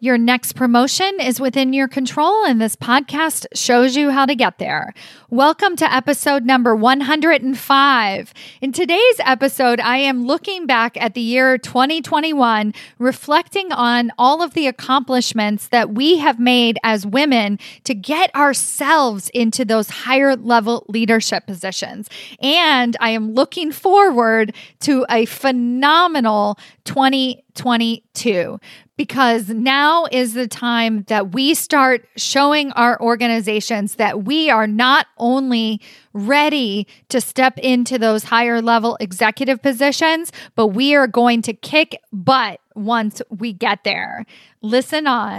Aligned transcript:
Your 0.00 0.18
next 0.18 0.54
promotion 0.54 1.18
is 1.20 1.38
within 1.38 1.72
your 1.72 1.86
control, 1.86 2.44
and 2.44 2.60
this 2.60 2.74
podcast 2.74 3.46
shows 3.54 3.94
you 3.94 4.10
how 4.10 4.26
to 4.26 4.34
get 4.34 4.58
there. 4.58 4.92
Welcome 5.30 5.76
to 5.76 5.90
episode 5.90 6.44
number 6.44 6.74
105. 6.74 8.34
In 8.60 8.72
today's 8.72 9.20
episode, 9.20 9.78
I 9.78 9.98
am 9.98 10.26
looking 10.26 10.66
back 10.66 10.96
at 10.96 11.14
the 11.14 11.20
year 11.20 11.58
2021, 11.58 12.74
reflecting 12.98 13.70
on 13.72 14.10
all 14.18 14.42
of 14.42 14.54
the 14.54 14.66
accomplishments 14.66 15.68
that 15.68 15.94
we 15.94 16.18
have 16.18 16.40
made 16.40 16.76
as 16.82 17.06
women 17.06 17.60
to 17.84 17.94
get 17.94 18.34
ourselves 18.34 19.28
into 19.28 19.64
those 19.64 19.88
higher 19.90 20.34
level 20.34 20.84
leadership 20.88 21.46
positions. 21.46 22.10
And 22.40 22.96
I 22.98 23.10
am 23.10 23.32
looking 23.32 23.70
forward 23.70 24.56
to 24.80 25.06
a 25.08 25.24
phenomenal 25.26 26.58
2022 26.84 28.58
because 28.96 29.48
now 29.48 30.06
is 30.12 30.34
the 30.34 30.46
time 30.46 31.02
that 31.04 31.32
we 31.32 31.54
start 31.54 32.06
showing 32.16 32.70
our 32.72 33.00
organizations 33.00 33.96
that 33.96 34.24
we 34.24 34.50
are 34.50 34.66
not 34.66 35.06
only 35.18 35.80
ready 36.12 36.86
to 37.08 37.20
step 37.20 37.58
into 37.58 37.98
those 37.98 38.24
higher 38.24 38.62
level 38.62 38.96
executive 39.00 39.60
positions, 39.62 40.30
but 40.54 40.68
we 40.68 40.94
are 40.94 41.06
going 41.06 41.42
to 41.42 41.52
kick 41.52 42.00
butt 42.12 42.60
once 42.74 43.20
we 43.30 43.52
get 43.52 43.82
there. 43.84 44.24
Listen 44.62 45.06
on. 45.06 45.38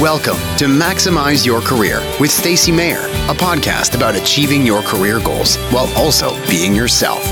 Welcome 0.00 0.38
to 0.58 0.64
Maximize 0.64 1.46
Your 1.46 1.60
Career 1.60 2.02
with 2.18 2.30
Stacy 2.30 2.72
Mayer, 2.72 3.04
a 3.28 3.34
podcast 3.34 3.94
about 3.94 4.16
achieving 4.16 4.66
your 4.66 4.82
career 4.82 5.20
goals 5.20 5.56
while 5.70 5.86
also 5.96 6.34
being 6.48 6.74
yourself. 6.74 7.22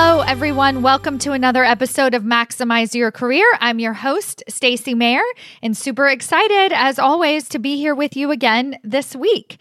Hello, 0.00 0.20
everyone. 0.20 0.82
Welcome 0.82 1.18
to 1.18 1.32
another 1.32 1.64
episode 1.64 2.14
of 2.14 2.22
Maximize 2.22 2.94
Your 2.94 3.10
Career. 3.10 3.44
I'm 3.58 3.80
your 3.80 3.94
host, 3.94 4.44
Stacy 4.48 4.94
Mayer, 4.94 5.24
and 5.60 5.76
super 5.76 6.06
excited, 6.06 6.72
as 6.72 7.00
always, 7.00 7.48
to 7.48 7.58
be 7.58 7.76
here 7.76 7.96
with 7.96 8.16
you 8.16 8.30
again 8.30 8.78
this 8.84 9.16
week. 9.16 9.58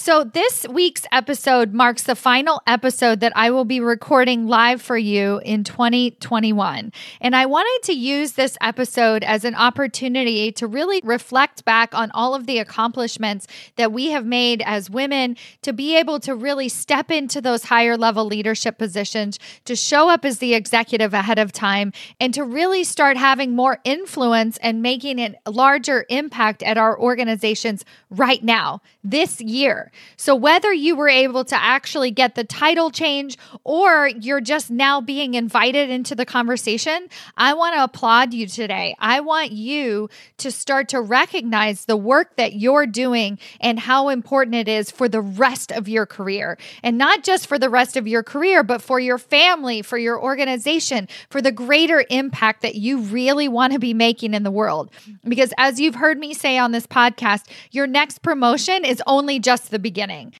So, 0.00 0.22
this 0.22 0.64
week's 0.70 1.02
episode 1.10 1.74
marks 1.74 2.04
the 2.04 2.14
final 2.14 2.62
episode 2.68 3.18
that 3.18 3.32
I 3.34 3.50
will 3.50 3.64
be 3.64 3.80
recording 3.80 4.46
live 4.46 4.80
for 4.80 4.96
you 4.96 5.40
in 5.44 5.64
2021. 5.64 6.92
And 7.20 7.34
I 7.34 7.46
wanted 7.46 7.86
to 7.86 7.92
use 7.92 8.32
this 8.32 8.56
episode 8.60 9.24
as 9.24 9.44
an 9.44 9.56
opportunity 9.56 10.52
to 10.52 10.68
really 10.68 11.00
reflect 11.02 11.64
back 11.64 11.96
on 11.96 12.12
all 12.12 12.36
of 12.36 12.46
the 12.46 12.58
accomplishments 12.58 13.48
that 13.74 13.90
we 13.90 14.12
have 14.12 14.24
made 14.24 14.62
as 14.64 14.88
women 14.88 15.36
to 15.62 15.72
be 15.72 15.96
able 15.96 16.20
to 16.20 16.34
really 16.36 16.68
step 16.68 17.10
into 17.10 17.40
those 17.40 17.64
higher 17.64 17.96
level 17.96 18.24
leadership 18.24 18.78
positions, 18.78 19.40
to 19.64 19.74
show 19.74 20.08
up 20.08 20.24
as 20.24 20.38
the 20.38 20.54
executive 20.54 21.12
ahead 21.12 21.40
of 21.40 21.50
time, 21.50 21.92
and 22.20 22.32
to 22.34 22.44
really 22.44 22.84
start 22.84 23.16
having 23.16 23.56
more 23.56 23.80
influence 23.82 24.58
and 24.58 24.80
making 24.80 25.18
a 25.18 25.50
larger 25.50 26.06
impact 26.08 26.62
at 26.62 26.78
our 26.78 26.96
organizations 26.98 27.84
right 28.10 28.44
now, 28.44 28.80
this 29.02 29.40
year. 29.40 29.87
So, 30.16 30.34
whether 30.34 30.72
you 30.72 30.96
were 30.96 31.08
able 31.08 31.44
to 31.44 31.56
actually 31.56 32.10
get 32.10 32.34
the 32.34 32.44
title 32.44 32.90
change 32.90 33.38
or 33.64 34.08
you're 34.08 34.40
just 34.40 34.70
now 34.70 35.00
being 35.00 35.34
invited 35.34 35.90
into 35.90 36.14
the 36.14 36.24
conversation, 36.24 37.08
I 37.36 37.54
want 37.54 37.74
to 37.76 37.84
applaud 37.84 38.34
you 38.34 38.46
today. 38.46 38.94
I 38.98 39.20
want 39.20 39.52
you 39.52 40.08
to 40.38 40.50
start 40.50 40.88
to 40.90 41.00
recognize 41.00 41.84
the 41.84 41.96
work 41.96 42.36
that 42.36 42.54
you're 42.54 42.86
doing 42.86 43.38
and 43.60 43.78
how 43.78 44.08
important 44.08 44.54
it 44.54 44.68
is 44.68 44.90
for 44.90 45.08
the 45.08 45.20
rest 45.20 45.72
of 45.72 45.88
your 45.88 46.06
career. 46.06 46.58
And 46.82 46.98
not 46.98 47.24
just 47.24 47.46
for 47.46 47.58
the 47.58 47.70
rest 47.70 47.96
of 47.96 48.06
your 48.06 48.22
career, 48.22 48.62
but 48.62 48.82
for 48.82 49.00
your 49.00 49.18
family, 49.18 49.82
for 49.82 49.98
your 49.98 50.20
organization, 50.20 51.08
for 51.30 51.40
the 51.40 51.52
greater 51.52 52.04
impact 52.10 52.62
that 52.62 52.74
you 52.74 52.98
really 52.98 53.48
want 53.48 53.72
to 53.72 53.78
be 53.78 53.94
making 53.94 54.34
in 54.34 54.42
the 54.42 54.50
world. 54.50 54.90
Because 55.24 55.52
as 55.58 55.80
you've 55.80 55.94
heard 55.94 56.18
me 56.18 56.34
say 56.34 56.58
on 56.58 56.72
this 56.72 56.86
podcast, 56.86 57.48
your 57.70 57.86
next 57.86 58.22
promotion 58.22 58.84
is 58.84 59.02
only 59.06 59.38
just 59.38 59.70
the 59.70 59.77
the 59.78 59.82
beginning. 59.82 60.34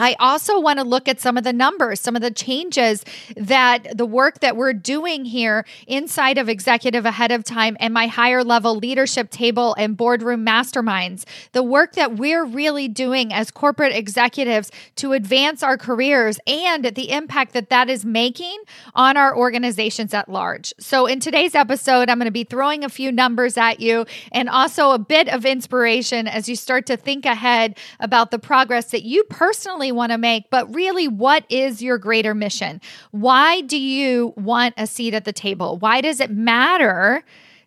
I 0.00 0.16
also 0.18 0.58
want 0.58 0.78
to 0.78 0.84
look 0.84 1.08
at 1.08 1.20
some 1.20 1.36
of 1.36 1.44
the 1.44 1.52
numbers, 1.52 2.00
some 2.00 2.16
of 2.16 2.22
the 2.22 2.30
changes 2.30 3.04
that 3.36 3.98
the 3.98 4.06
work 4.06 4.40
that 4.40 4.56
we're 4.56 4.72
doing 4.72 5.26
here 5.26 5.66
inside 5.86 6.38
of 6.38 6.48
executive 6.48 7.04
ahead 7.04 7.30
of 7.30 7.44
time 7.44 7.76
and 7.78 7.92
my 7.92 8.06
higher 8.06 8.42
level 8.42 8.74
leadership 8.74 9.30
table 9.30 9.74
and 9.78 9.98
boardroom 9.98 10.44
masterminds, 10.44 11.24
the 11.52 11.62
work 11.62 11.92
that 11.92 12.16
we're 12.16 12.46
really 12.46 12.88
doing 12.88 13.30
as 13.30 13.50
corporate 13.50 13.94
executives 13.94 14.70
to 14.96 15.12
advance 15.12 15.62
our 15.62 15.76
careers 15.76 16.40
and 16.46 16.86
the 16.86 17.10
impact 17.10 17.52
that 17.52 17.68
that 17.68 17.90
is 17.90 18.02
making 18.04 18.58
on 18.94 19.18
our 19.18 19.36
organizations 19.36 20.14
at 20.14 20.30
large. 20.30 20.72
So, 20.80 21.04
in 21.04 21.20
today's 21.20 21.54
episode, 21.54 22.08
I'm 22.08 22.18
going 22.18 22.24
to 22.24 22.30
be 22.30 22.44
throwing 22.44 22.84
a 22.84 22.88
few 22.88 23.12
numbers 23.12 23.58
at 23.58 23.80
you 23.80 24.06
and 24.32 24.48
also 24.48 24.92
a 24.92 24.98
bit 24.98 25.28
of 25.28 25.44
inspiration 25.44 26.26
as 26.26 26.48
you 26.48 26.56
start 26.56 26.86
to 26.86 26.96
think 26.96 27.26
ahead 27.26 27.76
about 27.98 28.30
the 28.30 28.38
progress 28.38 28.92
that 28.92 29.02
you 29.02 29.24
personally 29.24 29.89
want 29.92 30.12
to 30.12 30.18
make, 30.18 30.50
but 30.50 30.74
really, 30.74 31.08
what 31.08 31.44
is 31.48 31.82
your 31.82 31.98
greater 31.98 32.34
mission? 32.34 32.80
Why 33.10 33.60
do 33.62 33.78
you 33.78 34.34
want 34.36 34.74
a 34.76 34.86
seat 34.86 35.14
at 35.14 35.24
the 35.24 35.32
table? 35.32 35.78
Why 35.78 36.00
does 36.00 36.20
it 36.20 36.30
matter 36.30 37.22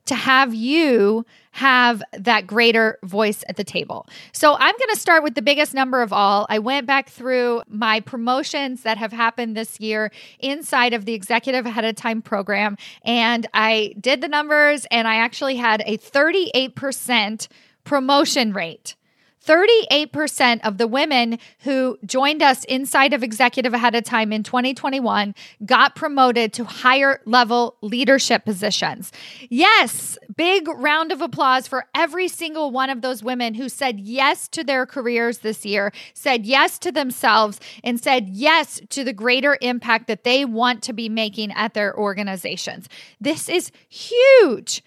to 0.06 0.16
have 0.16 0.54
you? 0.54 1.26
have 1.54 2.02
that 2.14 2.48
greater 2.48 2.98
voice 3.04 3.44
at 3.48 3.58
the 3.58 3.64
table. 3.64 4.08
So 4.32 4.56
I'm 4.56 4.76
going 4.76 4.90
to 4.90 5.00
start 5.00 5.22
with 5.22 5.36
the 5.36 5.42
biggest 5.44 5.76
number 5.76 6.02
of 6.02 6.12
all. 6.12 6.48
I 6.50 6.58
went 6.58 6.88
back 6.88 7.10
through 7.10 7.62
my 7.68 8.00
promotions 8.00 8.82
that 8.82 8.98
have 8.98 9.12
happened 9.12 9.56
this 9.56 9.80
year 9.80 10.12
inside 10.40 10.94
of 10.94 11.06
the 11.06 11.14
executive 11.14 11.68
ahead 11.68 11.86
of 11.86 11.96
time 11.96 12.24
program 12.24 12.76
and 13.06 13.46
I 13.54 13.94
did 14.02 14.22
the 14.22 14.28
numbers 14.28 14.88
and 14.90 15.08
I 15.08 15.18
actually 15.18 15.56
had 15.56 15.84
a 15.86 16.00
38% 16.00 17.48
promotion 17.84 18.52
rate. 18.52 18.96
38% 19.46 20.62
of 20.64 20.78
the 20.78 20.88
women 20.88 21.38
who 21.60 21.98
joined 22.06 22.42
us 22.42 22.64
inside 22.66 23.14
of 23.14 23.24
Executive 23.24 23.74
Ahead 23.74 23.96
of 23.96 24.04
Time 24.04 24.32
in 24.32 24.44
2021 24.44 25.36
got 25.66 25.96
promoted 25.96 26.54
to 26.54 26.64
higher 26.64 27.22
level 27.26 27.76
leadership 27.82 28.46
positions. 28.46 29.12
Yes, 29.50 30.18
big 30.36 30.68
round 30.68 31.12
of 31.12 31.22
applause 31.22 31.68
for 31.68 31.86
every 31.94 32.28
single 32.28 32.72
one 32.72 32.90
of 32.90 33.02
those 33.02 33.24
women 33.24 33.54
who 33.56 33.68
said 33.68 34.00
yes 34.00 34.48
to 34.50 34.64
their 34.64 34.86
careers 34.86 35.40
this 35.40 35.66
year, 35.66 35.92
said 36.14 36.46
yes 36.46 36.80
to 36.80 36.92
themselves, 36.92 37.60
and 37.84 38.00
said 38.00 38.30
yes 38.30 38.82
to 38.90 39.04
the 39.04 39.14
greater 39.14 39.58
impact 39.62 40.08
that 40.08 40.24
they 40.24 40.46
want 40.46 40.82
to 40.84 40.94
be 40.94 41.10
making 41.10 41.52
at 41.52 41.74
their 41.74 41.98
organizations. 41.98 42.88
This 43.20 43.50
is 43.50 43.72
huge. 43.90 44.84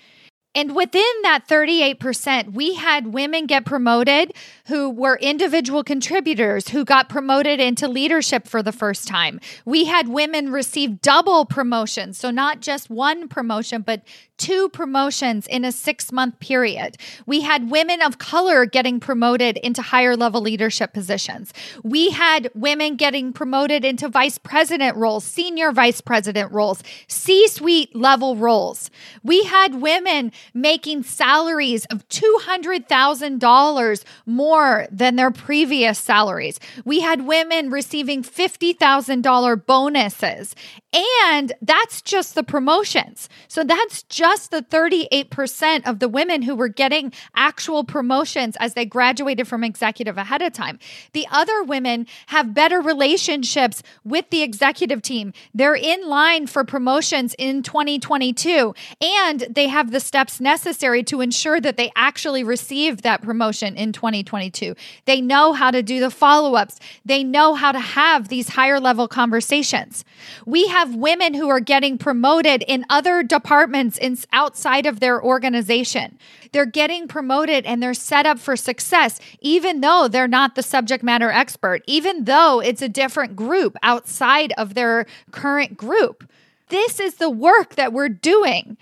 And 0.56 0.74
within 0.74 1.02
that 1.22 1.46
38%, 1.46 2.52
we 2.52 2.74
had 2.74 3.12
women 3.12 3.44
get 3.44 3.66
promoted 3.66 4.32
who 4.66 4.90
were 4.90 5.16
individual 5.16 5.84
contributors 5.84 6.68
who 6.68 6.84
got 6.84 7.08
promoted 7.08 7.60
into 7.60 7.88
leadership 7.88 8.46
for 8.48 8.62
the 8.62 8.72
first 8.72 9.06
time. 9.06 9.40
We 9.64 9.84
had 9.84 10.08
women 10.08 10.50
receive 10.50 11.00
double 11.00 11.44
promotions. 11.44 12.18
So, 12.18 12.30
not 12.30 12.60
just 12.60 12.90
one 12.90 13.28
promotion, 13.28 13.82
but 13.82 14.02
two 14.38 14.68
promotions 14.68 15.46
in 15.46 15.64
a 15.64 15.72
six 15.72 16.12
month 16.12 16.38
period. 16.40 16.96
We 17.26 17.40
had 17.40 17.70
women 17.70 18.02
of 18.02 18.18
color 18.18 18.66
getting 18.66 19.00
promoted 19.00 19.56
into 19.58 19.82
higher 19.82 20.16
level 20.16 20.40
leadership 20.40 20.92
positions. 20.92 21.54
We 21.82 22.10
had 22.10 22.50
women 22.54 22.96
getting 22.96 23.32
promoted 23.32 23.84
into 23.84 24.08
vice 24.08 24.38
president 24.38 24.96
roles, 24.96 25.24
senior 25.24 25.72
vice 25.72 26.00
president 26.00 26.52
roles, 26.52 26.82
C 27.08 27.48
suite 27.48 27.94
level 27.94 28.36
roles. 28.36 28.90
We 29.22 29.44
had 29.44 29.80
women 29.80 30.32
making 30.52 31.04
salaries 31.04 31.86
of 31.86 32.06
$200,000 32.08 34.04
more 34.26 34.55
than 34.90 35.16
their 35.16 35.30
previous 35.30 35.98
salaries. 35.98 36.58
We 36.84 37.00
had 37.00 37.26
women 37.26 37.70
receiving 37.70 38.22
$50,000 38.22 39.66
bonuses. 39.66 40.54
And 40.96 41.52
that's 41.60 42.00
just 42.00 42.34
the 42.34 42.42
promotions. 42.42 43.28
So 43.48 43.64
that's 43.64 44.02
just 44.04 44.50
the 44.50 44.62
38% 44.62 45.86
of 45.86 45.98
the 45.98 46.08
women 46.08 46.40
who 46.40 46.56
were 46.56 46.68
getting 46.68 47.12
actual 47.34 47.84
promotions 47.84 48.56
as 48.60 48.72
they 48.72 48.86
graduated 48.86 49.46
from 49.46 49.62
executive 49.62 50.16
ahead 50.16 50.40
of 50.40 50.54
time. 50.54 50.78
The 51.12 51.26
other 51.30 51.62
women 51.62 52.06
have 52.28 52.54
better 52.54 52.80
relationships 52.80 53.82
with 54.04 54.30
the 54.30 54.42
executive 54.42 55.02
team. 55.02 55.34
They're 55.52 55.74
in 55.74 56.08
line 56.08 56.46
for 56.46 56.64
promotions 56.64 57.34
in 57.38 57.62
2022, 57.62 58.74
and 59.02 59.40
they 59.50 59.68
have 59.68 59.90
the 59.90 60.00
steps 60.00 60.40
necessary 60.40 61.02
to 61.04 61.20
ensure 61.20 61.60
that 61.60 61.76
they 61.76 61.92
actually 61.94 62.42
receive 62.42 63.02
that 63.02 63.20
promotion 63.20 63.76
in 63.76 63.92
2022. 63.92 64.74
They 65.04 65.20
know 65.20 65.52
how 65.52 65.70
to 65.70 65.82
do 65.82 66.00
the 66.00 66.10
follow 66.10 66.54
ups, 66.54 66.78
they 67.04 67.22
know 67.22 67.54
how 67.54 67.72
to 67.72 67.80
have 67.80 68.28
these 68.28 68.48
higher 68.48 68.80
level 68.80 69.08
conversations. 69.08 70.04
We 70.46 70.66
have 70.68 70.85
women 70.94 71.34
who 71.34 71.48
are 71.48 71.60
getting 71.60 71.98
promoted 71.98 72.62
in 72.66 72.84
other 72.88 73.22
departments 73.22 73.98
in, 73.98 74.16
outside 74.32 74.86
of 74.86 75.00
their 75.00 75.22
organization. 75.22 76.18
They're 76.52 76.66
getting 76.66 77.08
promoted 77.08 77.66
and 77.66 77.82
they're 77.82 77.94
set 77.94 78.26
up 78.26 78.38
for 78.38 78.56
success, 78.56 79.20
even 79.40 79.80
though 79.80 80.08
they're 80.08 80.28
not 80.28 80.54
the 80.54 80.62
subject 80.62 81.02
matter 81.02 81.30
expert, 81.30 81.82
even 81.86 82.24
though 82.24 82.60
it's 82.60 82.82
a 82.82 82.88
different 82.88 83.36
group 83.36 83.76
outside 83.82 84.52
of 84.56 84.74
their 84.74 85.06
current 85.32 85.76
group. 85.76 86.30
This 86.68 86.98
is 87.00 87.16
the 87.16 87.30
work 87.30 87.74
that 87.76 87.92
we're 87.92 88.08
doing. 88.08 88.76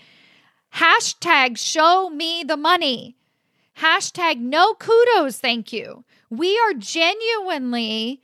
Hashtag 0.75 1.59
show 1.59 2.11
me 2.11 2.45
the 2.45 2.57
money. 2.57 3.17
Hashtag 3.79 4.39
no 4.39 4.75
kudos, 4.75 5.39
thank 5.39 5.73
you. 5.73 6.05
We 6.31 6.59
are 6.59 6.75
genuinely 6.75 8.23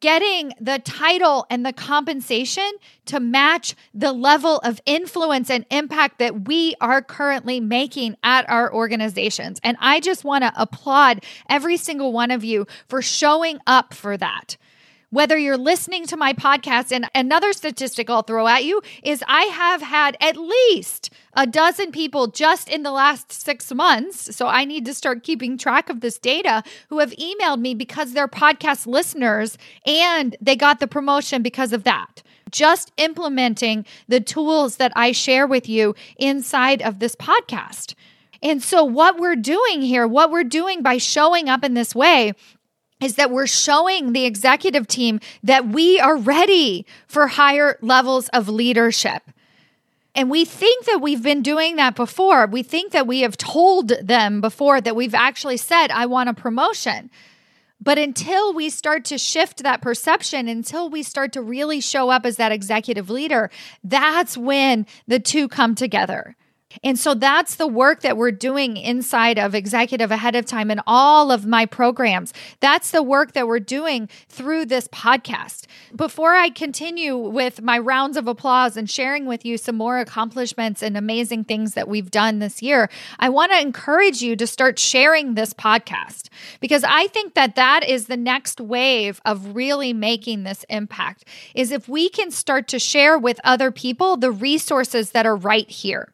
getting 0.00 0.52
the 0.60 0.78
title 0.78 1.46
and 1.50 1.64
the 1.64 1.72
compensation 1.72 2.70
to 3.06 3.20
match 3.20 3.74
the 3.94 4.12
level 4.12 4.58
of 4.58 4.80
influence 4.86 5.50
and 5.50 5.64
impact 5.70 6.18
that 6.18 6.46
we 6.46 6.74
are 6.80 7.02
currently 7.02 7.60
making 7.60 8.16
at 8.22 8.48
our 8.48 8.72
organizations. 8.72 9.60
And 9.62 9.76
I 9.80 10.00
just 10.00 10.24
want 10.24 10.44
to 10.44 10.52
applaud 10.56 11.24
every 11.48 11.76
single 11.76 12.12
one 12.12 12.30
of 12.30 12.44
you 12.44 12.66
for 12.88 13.02
showing 13.02 13.58
up 13.66 13.94
for 13.94 14.16
that 14.16 14.56
whether 15.16 15.38
you're 15.38 15.56
listening 15.56 16.06
to 16.06 16.14
my 16.14 16.34
podcast, 16.34 16.92
and 16.92 17.08
another 17.14 17.54
statistic 17.54 18.10
I'll 18.10 18.20
throw 18.20 18.46
at 18.46 18.66
you 18.66 18.82
is 19.02 19.24
I 19.26 19.44
have 19.44 19.80
had 19.80 20.14
at 20.20 20.36
least 20.36 21.08
a 21.32 21.46
dozen 21.46 21.90
people 21.90 22.26
just 22.26 22.68
in 22.68 22.82
the 22.82 22.90
last 22.90 23.32
six 23.32 23.72
months. 23.72 24.36
So 24.36 24.46
I 24.46 24.66
need 24.66 24.84
to 24.84 24.92
start 24.92 25.22
keeping 25.22 25.56
track 25.56 25.88
of 25.88 26.02
this 26.02 26.18
data 26.18 26.62
who 26.90 26.98
have 26.98 27.12
emailed 27.12 27.60
me 27.60 27.74
because 27.74 28.12
they're 28.12 28.28
podcast 28.28 28.86
listeners 28.86 29.56
and 29.86 30.36
they 30.38 30.54
got 30.54 30.80
the 30.80 30.86
promotion 30.86 31.40
because 31.40 31.72
of 31.72 31.84
that. 31.84 32.22
Just 32.50 32.92
implementing 32.98 33.86
the 34.08 34.20
tools 34.20 34.76
that 34.76 34.92
I 34.96 35.12
share 35.12 35.46
with 35.46 35.66
you 35.66 35.94
inside 36.18 36.82
of 36.82 36.98
this 36.98 37.16
podcast. 37.16 37.94
And 38.42 38.62
so, 38.62 38.84
what 38.84 39.18
we're 39.18 39.34
doing 39.34 39.80
here, 39.80 40.06
what 40.06 40.30
we're 40.30 40.44
doing 40.44 40.82
by 40.82 40.98
showing 40.98 41.48
up 41.48 41.64
in 41.64 41.72
this 41.72 41.94
way 41.94 42.34
is 43.00 43.16
that 43.16 43.30
we're 43.30 43.46
showing 43.46 44.12
the 44.12 44.24
executive 44.24 44.86
team 44.86 45.20
that 45.42 45.68
we 45.68 46.00
are 46.00 46.16
ready 46.16 46.86
for 47.06 47.26
higher 47.26 47.78
levels 47.82 48.28
of 48.30 48.48
leadership. 48.48 49.22
And 50.14 50.30
we 50.30 50.46
think 50.46 50.86
that 50.86 51.02
we've 51.02 51.22
been 51.22 51.42
doing 51.42 51.76
that 51.76 51.94
before. 51.94 52.46
We 52.46 52.62
think 52.62 52.92
that 52.92 53.06
we 53.06 53.20
have 53.20 53.36
told 53.36 53.88
them 53.88 54.40
before 54.40 54.80
that 54.80 54.96
we've 54.96 55.14
actually 55.14 55.58
said, 55.58 55.88
I 55.90 56.06
want 56.06 56.30
a 56.30 56.34
promotion. 56.34 57.10
But 57.78 57.98
until 57.98 58.54
we 58.54 58.70
start 58.70 59.04
to 59.06 59.18
shift 59.18 59.62
that 59.62 59.82
perception, 59.82 60.48
until 60.48 60.88
we 60.88 61.02
start 61.02 61.32
to 61.34 61.42
really 61.42 61.82
show 61.82 62.08
up 62.08 62.24
as 62.24 62.36
that 62.36 62.50
executive 62.50 63.10
leader, 63.10 63.50
that's 63.84 64.38
when 64.38 64.86
the 65.06 65.20
two 65.20 65.48
come 65.48 65.74
together. 65.74 66.34
And 66.82 66.98
so 66.98 67.14
that's 67.14 67.56
the 67.56 67.66
work 67.66 68.02
that 68.02 68.16
we're 68.16 68.32
doing 68.32 68.76
inside 68.76 69.38
of 69.38 69.54
Executive 69.54 70.10
Ahead 70.10 70.34
of 70.34 70.46
Time 70.46 70.70
and 70.70 70.80
all 70.86 71.30
of 71.30 71.46
my 71.46 71.64
programs. 71.64 72.32
That's 72.60 72.90
the 72.90 73.02
work 73.02 73.32
that 73.32 73.46
we're 73.46 73.60
doing 73.60 74.08
through 74.28 74.66
this 74.66 74.88
podcast. 74.88 75.66
Before 75.94 76.34
I 76.34 76.50
continue 76.50 77.16
with 77.16 77.62
my 77.62 77.78
rounds 77.78 78.16
of 78.16 78.26
applause 78.26 78.76
and 78.76 78.90
sharing 78.90 79.26
with 79.26 79.44
you 79.44 79.56
some 79.56 79.76
more 79.76 79.98
accomplishments 79.98 80.82
and 80.82 80.96
amazing 80.96 81.44
things 81.44 81.74
that 81.74 81.88
we've 81.88 82.10
done 82.10 82.40
this 82.40 82.62
year, 82.62 82.90
I 83.18 83.28
want 83.28 83.52
to 83.52 83.60
encourage 83.60 84.20
you 84.22 84.36
to 84.36 84.46
start 84.46 84.78
sharing 84.78 85.34
this 85.34 85.54
podcast 85.54 86.28
because 86.60 86.84
I 86.84 87.06
think 87.08 87.34
that 87.34 87.54
that 87.54 87.88
is 87.88 88.06
the 88.06 88.16
next 88.16 88.60
wave 88.60 89.20
of 89.24 89.54
really 89.54 89.92
making 89.92 90.42
this 90.42 90.64
impact 90.68 91.24
is 91.54 91.70
if 91.70 91.88
we 91.88 92.08
can 92.08 92.30
start 92.30 92.68
to 92.68 92.78
share 92.78 93.18
with 93.18 93.40
other 93.44 93.70
people 93.70 94.16
the 94.16 94.32
resources 94.32 95.12
that 95.12 95.26
are 95.26 95.36
right 95.36 95.68
here. 95.70 96.12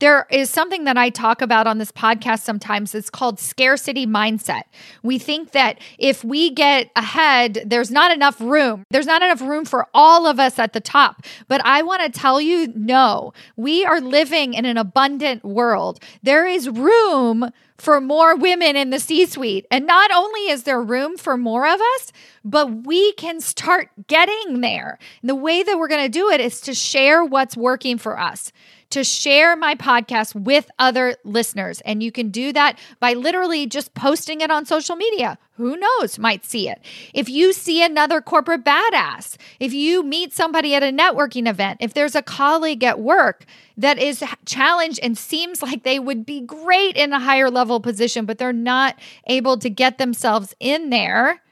There 0.00 0.26
is 0.30 0.48
something 0.48 0.84
that 0.84 0.96
I 0.96 1.10
talk 1.10 1.42
about 1.42 1.66
on 1.66 1.76
this 1.76 1.92
podcast 1.92 2.40
sometimes. 2.40 2.94
It's 2.94 3.10
called 3.10 3.38
scarcity 3.38 4.06
mindset. 4.06 4.62
We 5.02 5.18
think 5.18 5.50
that 5.52 5.78
if 5.98 6.24
we 6.24 6.50
get 6.50 6.90
ahead, 6.96 7.64
there's 7.66 7.90
not 7.90 8.10
enough 8.10 8.40
room. 8.40 8.84
There's 8.88 9.06
not 9.06 9.20
enough 9.20 9.42
room 9.42 9.66
for 9.66 9.88
all 9.92 10.26
of 10.26 10.40
us 10.40 10.58
at 10.58 10.72
the 10.72 10.80
top. 10.80 11.26
But 11.48 11.60
I 11.66 11.82
want 11.82 12.00
to 12.02 12.18
tell 12.18 12.40
you 12.40 12.72
no, 12.74 13.34
we 13.56 13.84
are 13.84 14.00
living 14.00 14.54
in 14.54 14.64
an 14.64 14.78
abundant 14.78 15.44
world. 15.44 16.02
There 16.22 16.46
is 16.46 16.70
room 16.70 17.50
for 17.76 18.00
more 18.00 18.36
women 18.36 18.76
in 18.76 18.88
the 18.88 19.00
C 19.00 19.26
suite. 19.26 19.66
And 19.70 19.86
not 19.86 20.10
only 20.10 20.48
is 20.48 20.62
there 20.62 20.82
room 20.82 21.18
for 21.18 21.36
more 21.36 21.66
of 21.66 21.80
us, 21.96 22.12
but 22.42 22.86
we 22.86 23.12
can 23.12 23.40
start 23.40 23.90
getting 24.06 24.62
there. 24.62 24.98
And 25.20 25.28
the 25.28 25.34
way 25.34 25.62
that 25.62 25.78
we're 25.78 25.88
going 25.88 26.04
to 26.04 26.08
do 26.08 26.30
it 26.30 26.40
is 26.40 26.60
to 26.62 26.74
share 26.74 27.22
what's 27.22 27.56
working 27.56 27.98
for 27.98 28.18
us 28.18 28.50
to 28.90 29.04
share 29.04 29.56
my 29.56 29.74
podcast 29.74 30.34
with 30.34 30.70
other 30.78 31.16
listeners. 31.24 31.80
And 31.82 32.02
you 32.02 32.12
can 32.12 32.30
do 32.30 32.52
that 32.52 32.78
by 32.98 33.14
literally 33.14 33.66
just 33.66 33.94
posting 33.94 34.40
it 34.40 34.50
on 34.50 34.66
social 34.66 34.96
media. 34.96 35.38
Who 35.52 35.76
knows, 35.76 36.18
might 36.18 36.44
see 36.44 36.68
it. 36.68 36.80
If 37.14 37.28
you 37.28 37.52
see 37.52 37.84
another 37.84 38.20
corporate 38.20 38.64
badass, 38.64 39.36
if 39.60 39.72
you 39.72 40.02
meet 40.02 40.32
somebody 40.32 40.74
at 40.74 40.82
a 40.82 40.86
networking 40.86 41.48
event, 41.48 41.78
if 41.80 41.94
there's 41.94 42.14
a 42.14 42.22
colleague 42.22 42.82
at 42.82 42.98
work 42.98 43.44
that 43.76 43.98
is 43.98 44.24
challenged 44.46 44.98
and 45.02 45.16
seems 45.16 45.62
like 45.62 45.82
they 45.82 45.98
would 45.98 46.24
be 46.26 46.40
great 46.40 46.96
in 46.96 47.12
a 47.12 47.20
higher 47.20 47.50
level 47.50 47.80
position, 47.80 48.24
but 48.24 48.38
they're 48.38 48.52
not 48.52 48.98
able 49.26 49.58
to 49.58 49.70
get 49.70 49.98
themselves 49.98 50.54
in 50.60 50.90
there 50.90 51.42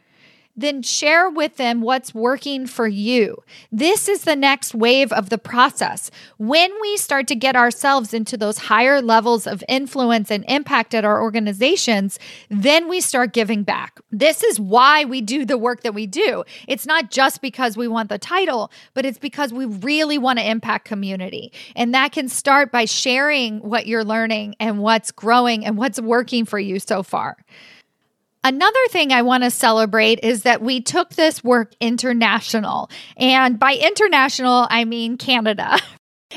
then 0.58 0.82
share 0.82 1.30
with 1.30 1.56
them 1.56 1.80
what's 1.80 2.14
working 2.14 2.66
for 2.66 2.88
you. 2.88 3.42
This 3.70 4.08
is 4.08 4.22
the 4.22 4.34
next 4.34 4.74
wave 4.74 5.12
of 5.12 5.30
the 5.30 5.38
process. 5.38 6.10
When 6.36 6.70
we 6.80 6.96
start 6.96 7.28
to 7.28 7.36
get 7.36 7.54
ourselves 7.54 8.12
into 8.12 8.36
those 8.36 8.58
higher 8.58 9.00
levels 9.00 9.46
of 9.46 9.62
influence 9.68 10.30
and 10.30 10.44
impact 10.48 10.94
at 10.94 11.04
our 11.04 11.22
organizations, 11.22 12.18
then 12.50 12.88
we 12.88 13.00
start 13.00 13.32
giving 13.32 13.62
back. 13.62 14.00
This 14.10 14.42
is 14.42 14.58
why 14.58 15.04
we 15.04 15.20
do 15.20 15.44
the 15.44 15.56
work 15.56 15.82
that 15.82 15.94
we 15.94 16.06
do. 16.06 16.42
It's 16.66 16.86
not 16.86 17.10
just 17.10 17.40
because 17.40 17.76
we 17.76 17.86
want 17.86 18.08
the 18.08 18.18
title, 18.18 18.72
but 18.94 19.06
it's 19.06 19.18
because 19.18 19.52
we 19.52 19.64
really 19.64 20.18
want 20.18 20.40
to 20.40 20.50
impact 20.50 20.84
community. 20.86 21.52
And 21.76 21.94
that 21.94 22.10
can 22.10 22.28
start 22.28 22.72
by 22.72 22.84
sharing 22.84 23.60
what 23.60 23.86
you're 23.86 24.04
learning 24.04 24.56
and 24.58 24.80
what's 24.80 25.12
growing 25.12 25.64
and 25.64 25.78
what's 25.78 26.00
working 26.00 26.44
for 26.44 26.58
you 26.58 26.80
so 26.80 27.04
far. 27.04 27.36
Another 28.48 28.88
thing 28.88 29.12
I 29.12 29.20
want 29.20 29.44
to 29.44 29.50
celebrate 29.50 30.20
is 30.22 30.44
that 30.44 30.62
we 30.62 30.80
took 30.80 31.10
this 31.10 31.44
work 31.44 31.74
international. 31.80 32.88
And 33.18 33.58
by 33.58 33.74
international, 33.74 34.66
I 34.70 34.86
mean 34.86 35.18
Canada. 35.18 35.78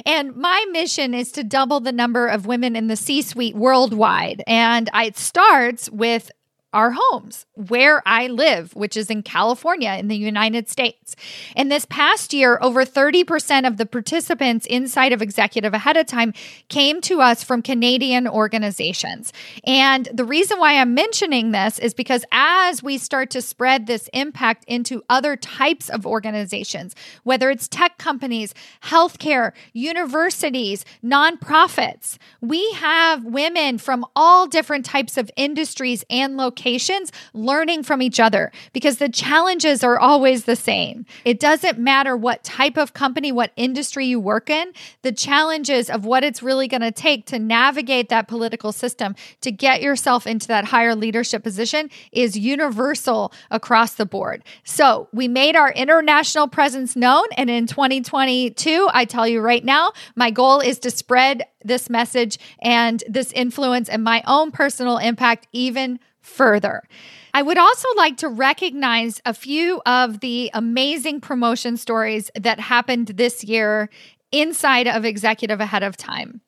And 0.06 0.38
my 0.38 0.66
mission 0.72 1.14
is 1.14 1.34
to 1.34 1.44
double 1.44 1.82
the 1.82 1.92
number 1.92 2.26
of 2.26 2.46
women 2.46 2.78
in 2.78 2.88
the 2.88 2.96
C 2.96 3.22
suite 3.22 3.58
worldwide. 3.58 4.42
And 4.48 4.90
it 4.94 5.18
starts 5.18 5.90
with 5.92 6.32
our 6.74 6.92
homes 6.96 7.46
where 7.56 8.02
I 8.06 8.28
live, 8.28 8.74
which 8.76 8.96
is 8.96 9.10
in 9.10 9.24
California 9.24 9.92
in 10.00 10.08
the 10.08 10.16
United 10.16 10.70
States. 10.70 11.16
And 11.56 11.70
this 11.70 11.86
past 11.86 12.34
year, 12.34 12.58
over 12.62 12.86
30% 12.86 13.68
of 13.68 13.78
the 13.78 13.86
participants 13.86 14.66
inside 14.68 15.12
of 15.12 15.22
Executive 15.22 15.74
Ahead 15.74 15.98
of 15.98 16.06
Time 16.06 16.34
came 16.70 17.02
to 17.02 17.20
us 17.20 17.44
from 17.44 17.62
Canadian 17.62 18.28
organizations. 18.28 19.34
And 19.66 20.08
the 20.14 20.24
reason 20.24 20.60
why 20.60 20.80
I'm 20.80 20.94
mentioning 20.94 21.52
this 21.52 21.78
is 21.78 21.94
because 21.94 22.24
as 22.32 22.82
we 22.82 22.98
start 22.98 23.30
to 23.32 23.42
spread 23.42 23.88
this 23.88 24.10
impact 24.14 24.64
into 24.66 25.04
other 25.10 25.36
types 25.36 25.90
of 25.90 26.06
organizations, 26.06 26.96
whether 27.24 27.50
it's 27.50 27.68
tech 27.68 27.98
companies, 27.98 28.54
healthcare, 28.84 29.52
universities, 29.74 30.86
nonprofits, 31.04 32.18
we 32.40 32.72
have 32.74 33.26
women 33.26 33.78
from 33.78 34.06
all 34.16 34.48
different 34.48 34.86
types 34.86 35.18
of 35.18 35.30
industries 35.36 36.06
and 36.10 36.38
locations 36.38 36.61
learning 37.34 37.84
from 37.84 38.02
each 38.02 38.20
other 38.20 38.52
because 38.74 38.98
the 38.98 39.10
challenges 39.10 39.84
are 39.84 40.00
always 40.00 40.46
the 40.46 40.56
same. 40.56 41.06
It 41.26 41.40
doesn't 41.40 41.78
matter 41.78 42.16
what 42.16 42.44
type 42.44 42.78
of 42.78 42.94
company, 42.94 43.32
what 43.32 43.52
industry 43.56 44.06
you 44.06 44.20
work 44.20 44.50
in, 44.50 44.74
the 45.02 45.12
challenges 45.12 45.90
of 45.90 46.06
what 46.06 46.24
it's 46.24 46.44
really 46.44 46.68
going 46.68 46.82
to 46.82 46.92
take 46.92 47.26
to 47.28 47.40
navigate 47.40 48.10
that 48.10 48.28
political 48.28 48.72
system 48.72 49.16
to 49.42 49.52
get 49.52 49.82
yourself 49.82 50.26
into 50.26 50.48
that 50.48 50.66
higher 50.66 50.96
leadership 50.96 51.44
position 51.44 51.90
is 52.12 52.38
universal 52.38 53.34
across 53.50 53.96
the 53.96 54.06
board. 54.06 54.44
So 54.64 55.08
we 55.12 55.28
made 55.28 55.56
our 55.56 55.72
international 55.72 56.48
presence 56.48 56.96
known. 56.96 57.26
And 57.38 57.50
in 57.50 57.68
2022, 57.68 58.90
I 58.94 59.06
tell 59.06 59.28
you 59.28 59.42
right 59.42 59.64
now, 59.64 59.92
my 60.16 60.32
goal 60.32 60.60
is 60.60 60.80
to 60.80 60.92
spread 60.92 61.44
this 61.64 61.90
message 61.90 62.38
and 62.62 63.04
this 63.08 63.32
influence 63.34 63.90
and 63.90 64.04
my 64.04 64.24
own 64.28 64.52
personal 64.52 64.98
impact 64.98 65.48
even 65.52 66.00
further. 66.22 66.84
I 67.34 67.42
would 67.42 67.58
also 67.58 67.88
like 67.96 68.18
to 68.18 68.28
recognize 68.28 69.22
a 69.26 69.34
few 69.34 69.82
of 69.86 70.20
the 70.20 70.52
amazing 70.54 71.22
promotion 71.22 71.78
stories 71.78 72.30
that 72.36 72.60
happened 72.60 73.08
this 73.08 73.44
year 73.44 73.90
inside 74.32 74.88
of 74.88 75.06
Executive 75.06 75.60
Ahead 75.60 75.84
of 75.84 75.98
Time. 75.98 76.42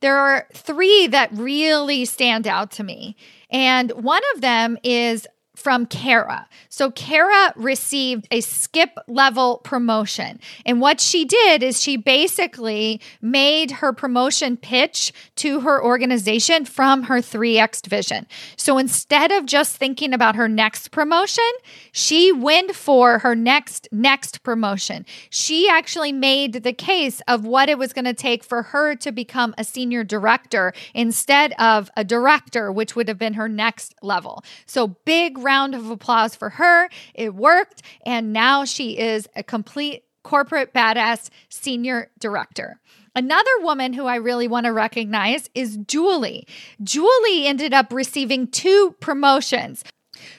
There 0.00 0.16
are 0.16 0.46
three 0.52 1.06
that 1.08 1.30
really 1.32 2.04
stand 2.04 2.46
out 2.46 2.70
to 2.72 2.84
me. 2.84 3.16
And 3.50 3.90
one 3.92 4.22
of 4.34 4.40
them 4.40 4.76
is 4.82 5.26
from 5.56 5.86
Kara. 5.86 6.46
So 6.68 6.90
Kara 6.90 7.52
received 7.56 8.28
a 8.30 8.40
skip 8.40 8.90
level 9.08 9.58
promotion. 9.64 10.38
And 10.64 10.80
what 10.80 11.00
she 11.00 11.24
did 11.24 11.62
is 11.62 11.82
she 11.82 11.96
basically 11.96 13.00
made 13.20 13.70
her 13.72 13.92
promotion 13.92 14.56
pitch 14.56 15.12
to 15.36 15.60
her 15.60 15.82
organization 15.82 16.64
from 16.64 17.04
her 17.04 17.16
3x 17.16 17.86
vision. 17.86 18.26
So 18.56 18.78
instead 18.78 19.32
of 19.32 19.46
just 19.46 19.76
thinking 19.76 20.12
about 20.12 20.36
her 20.36 20.48
next 20.48 20.90
promotion, 20.90 21.44
she 21.90 22.30
went 22.30 22.74
for 22.74 23.20
her 23.20 23.34
next 23.34 23.88
next 23.90 24.42
promotion. 24.42 25.06
She 25.30 25.68
actually 25.68 26.12
made 26.12 26.62
the 26.62 26.72
case 26.72 27.22
of 27.26 27.44
what 27.44 27.68
it 27.68 27.78
was 27.78 27.92
going 27.92 28.04
to 28.04 28.14
take 28.14 28.44
for 28.44 28.62
her 28.62 28.94
to 28.96 29.10
become 29.10 29.54
a 29.56 29.64
senior 29.64 30.04
director 30.04 30.72
instead 30.94 31.52
of 31.58 31.90
a 31.96 32.04
director, 32.04 32.70
which 32.70 32.94
would 32.94 33.08
have 33.08 33.18
been 33.18 33.34
her 33.34 33.48
next 33.48 33.94
level. 34.02 34.44
So 34.66 34.88
big 34.88 35.38
round 35.46 35.74
of 35.74 35.90
applause 35.90 36.34
for 36.34 36.50
her. 36.50 36.88
It 37.14 37.34
worked. 37.34 37.82
And 38.04 38.32
now 38.32 38.64
she 38.64 38.98
is 38.98 39.28
a 39.36 39.42
complete 39.42 40.02
corporate 40.24 40.74
badass 40.74 41.30
senior 41.48 42.10
director. 42.18 42.80
Another 43.14 43.50
woman 43.60 43.92
who 43.92 44.06
I 44.06 44.16
really 44.16 44.48
want 44.48 44.66
to 44.66 44.72
recognize 44.72 45.48
is 45.54 45.78
Julie. 45.78 46.46
Julie 46.82 47.46
ended 47.46 47.72
up 47.72 47.92
receiving 47.92 48.48
two 48.48 48.94
promotions. 49.00 49.84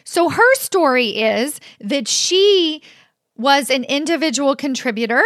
So 0.04 0.30
her 0.30 0.56
story 0.56 1.22
is 1.22 1.60
that 1.80 2.08
she 2.08 2.84
was 3.38 3.70
an 3.70 3.84
individual 3.86 4.56
contributor 4.56 5.24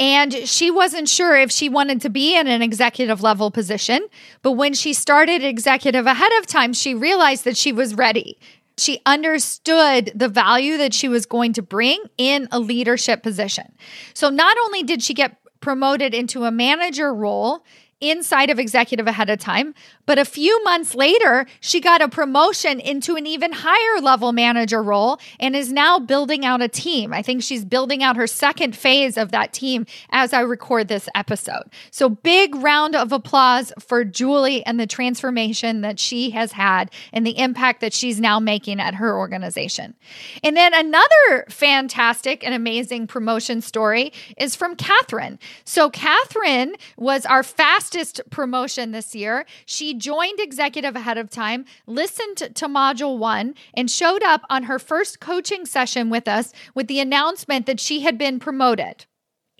and 0.00 0.32
she 0.32 0.70
wasn't 0.70 1.08
sure 1.08 1.36
if 1.36 1.52
she 1.52 1.68
wanted 1.68 2.00
to 2.00 2.08
be 2.08 2.34
in 2.34 2.46
an 2.46 2.62
executive 2.62 3.22
level 3.22 3.50
position. 3.50 4.08
But 4.40 4.52
when 4.52 4.72
she 4.72 4.94
started 4.94 5.44
executive 5.44 6.06
ahead 6.06 6.32
of 6.38 6.46
time, 6.46 6.72
she 6.72 6.94
realized 6.94 7.44
that 7.44 7.56
she 7.56 7.70
was 7.70 7.94
ready. 7.94 8.38
She 8.80 9.02
understood 9.04 10.10
the 10.14 10.28
value 10.28 10.78
that 10.78 10.94
she 10.94 11.06
was 11.06 11.26
going 11.26 11.52
to 11.52 11.62
bring 11.62 12.02
in 12.16 12.48
a 12.50 12.58
leadership 12.58 13.22
position. 13.22 13.74
So 14.14 14.30
not 14.30 14.56
only 14.64 14.82
did 14.82 15.02
she 15.02 15.12
get 15.12 15.36
promoted 15.60 16.14
into 16.14 16.44
a 16.44 16.50
manager 16.50 17.12
role 17.12 17.62
inside 18.00 18.48
of 18.48 18.58
executive 18.58 19.06
ahead 19.06 19.28
of 19.28 19.38
time, 19.38 19.74
but 20.10 20.18
a 20.18 20.24
few 20.24 20.60
months 20.64 20.96
later, 20.96 21.46
she 21.60 21.80
got 21.80 22.02
a 22.02 22.08
promotion 22.08 22.80
into 22.80 23.14
an 23.14 23.28
even 23.28 23.52
higher 23.52 24.00
level 24.02 24.32
manager 24.32 24.82
role 24.82 25.20
and 25.38 25.54
is 25.54 25.72
now 25.72 26.00
building 26.00 26.44
out 26.44 26.60
a 26.60 26.66
team. 26.66 27.12
I 27.12 27.22
think 27.22 27.44
she's 27.44 27.64
building 27.64 28.02
out 28.02 28.16
her 28.16 28.26
second 28.26 28.74
phase 28.74 29.16
of 29.16 29.30
that 29.30 29.52
team 29.52 29.86
as 30.10 30.32
I 30.32 30.40
record 30.40 30.88
this 30.88 31.08
episode. 31.14 31.62
So, 31.92 32.08
big 32.08 32.56
round 32.56 32.96
of 32.96 33.12
applause 33.12 33.72
for 33.78 34.02
Julie 34.02 34.66
and 34.66 34.80
the 34.80 34.86
transformation 34.88 35.82
that 35.82 36.00
she 36.00 36.30
has 36.30 36.50
had 36.50 36.90
and 37.12 37.24
the 37.24 37.38
impact 37.38 37.80
that 37.80 37.92
she's 37.92 38.18
now 38.18 38.40
making 38.40 38.80
at 38.80 38.96
her 38.96 39.16
organization. 39.16 39.94
And 40.42 40.56
then 40.56 40.74
another 40.74 41.44
fantastic 41.48 42.44
and 42.44 42.52
amazing 42.52 43.06
promotion 43.06 43.60
story 43.60 44.12
is 44.36 44.56
from 44.56 44.74
Catherine. 44.74 45.38
So, 45.64 45.88
Catherine 45.88 46.74
was 46.96 47.24
our 47.26 47.44
fastest 47.44 48.20
promotion 48.30 48.90
this 48.90 49.14
year. 49.14 49.46
She 49.66 49.99
joined 50.00 50.40
executive 50.40 50.96
ahead 50.96 51.18
of 51.18 51.30
time, 51.30 51.64
listened 51.86 52.38
to 52.38 52.66
module 52.66 53.18
one, 53.18 53.54
and 53.74 53.90
showed 53.90 54.22
up 54.22 54.42
on 54.50 54.64
her 54.64 54.78
first 54.78 55.20
coaching 55.20 55.64
session 55.64 56.10
with 56.10 56.26
us 56.26 56.52
with 56.74 56.88
the 56.88 56.98
announcement 56.98 57.66
that 57.66 57.78
she 57.78 58.00
had 58.00 58.18
been 58.18 58.40
promoted 58.40 59.06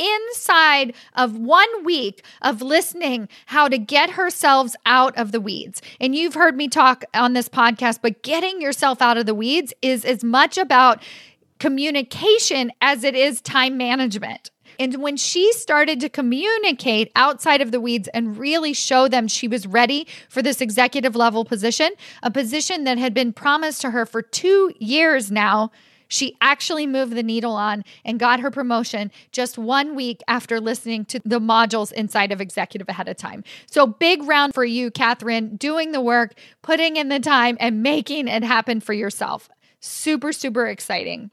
inside 0.00 0.94
of 1.14 1.36
one 1.36 1.84
week 1.84 2.24
of 2.42 2.62
listening 2.62 3.28
how 3.46 3.68
to 3.68 3.78
get 3.78 4.10
herself 4.10 4.72
out 4.86 5.16
of 5.16 5.30
the 5.30 5.40
weeds. 5.40 5.82
And 6.00 6.16
you've 6.16 6.34
heard 6.34 6.56
me 6.56 6.68
talk 6.68 7.04
on 7.14 7.34
this 7.34 7.48
podcast, 7.48 8.00
but 8.02 8.22
getting 8.22 8.60
yourself 8.60 9.02
out 9.02 9.18
of 9.18 9.26
the 9.26 9.34
weeds 9.34 9.74
is 9.82 10.04
as 10.04 10.24
much 10.24 10.56
about 10.56 11.02
communication 11.58 12.72
as 12.80 13.04
it 13.04 13.14
is 13.14 13.40
time 13.42 13.76
management. 13.76 14.50
And 14.80 15.02
when 15.02 15.18
she 15.18 15.52
started 15.52 16.00
to 16.00 16.08
communicate 16.08 17.12
outside 17.14 17.60
of 17.60 17.70
the 17.70 17.82
weeds 17.82 18.08
and 18.14 18.38
really 18.38 18.72
show 18.72 19.08
them 19.08 19.28
she 19.28 19.46
was 19.46 19.66
ready 19.66 20.06
for 20.30 20.40
this 20.40 20.62
executive 20.62 21.14
level 21.14 21.44
position, 21.44 21.90
a 22.22 22.30
position 22.30 22.84
that 22.84 22.96
had 22.96 23.12
been 23.12 23.34
promised 23.34 23.82
to 23.82 23.90
her 23.90 24.06
for 24.06 24.22
two 24.22 24.72
years 24.78 25.30
now, 25.30 25.70
she 26.08 26.34
actually 26.40 26.86
moved 26.86 27.14
the 27.14 27.22
needle 27.22 27.52
on 27.52 27.84
and 28.06 28.18
got 28.18 28.40
her 28.40 28.50
promotion 28.50 29.12
just 29.32 29.58
one 29.58 29.94
week 29.94 30.22
after 30.26 30.58
listening 30.58 31.04
to 31.04 31.20
the 31.26 31.40
modules 31.40 31.92
inside 31.92 32.32
of 32.32 32.40
Executive 32.40 32.88
Ahead 32.88 33.06
of 33.06 33.18
Time. 33.18 33.44
So, 33.66 33.86
big 33.86 34.22
round 34.22 34.54
for 34.54 34.64
you, 34.64 34.90
Catherine, 34.90 35.56
doing 35.56 35.92
the 35.92 36.00
work, 36.00 36.32
putting 36.62 36.96
in 36.96 37.10
the 37.10 37.20
time, 37.20 37.58
and 37.60 37.82
making 37.82 38.28
it 38.28 38.42
happen 38.42 38.80
for 38.80 38.94
yourself. 38.94 39.50
Super, 39.78 40.32
super 40.32 40.66
exciting. 40.66 41.30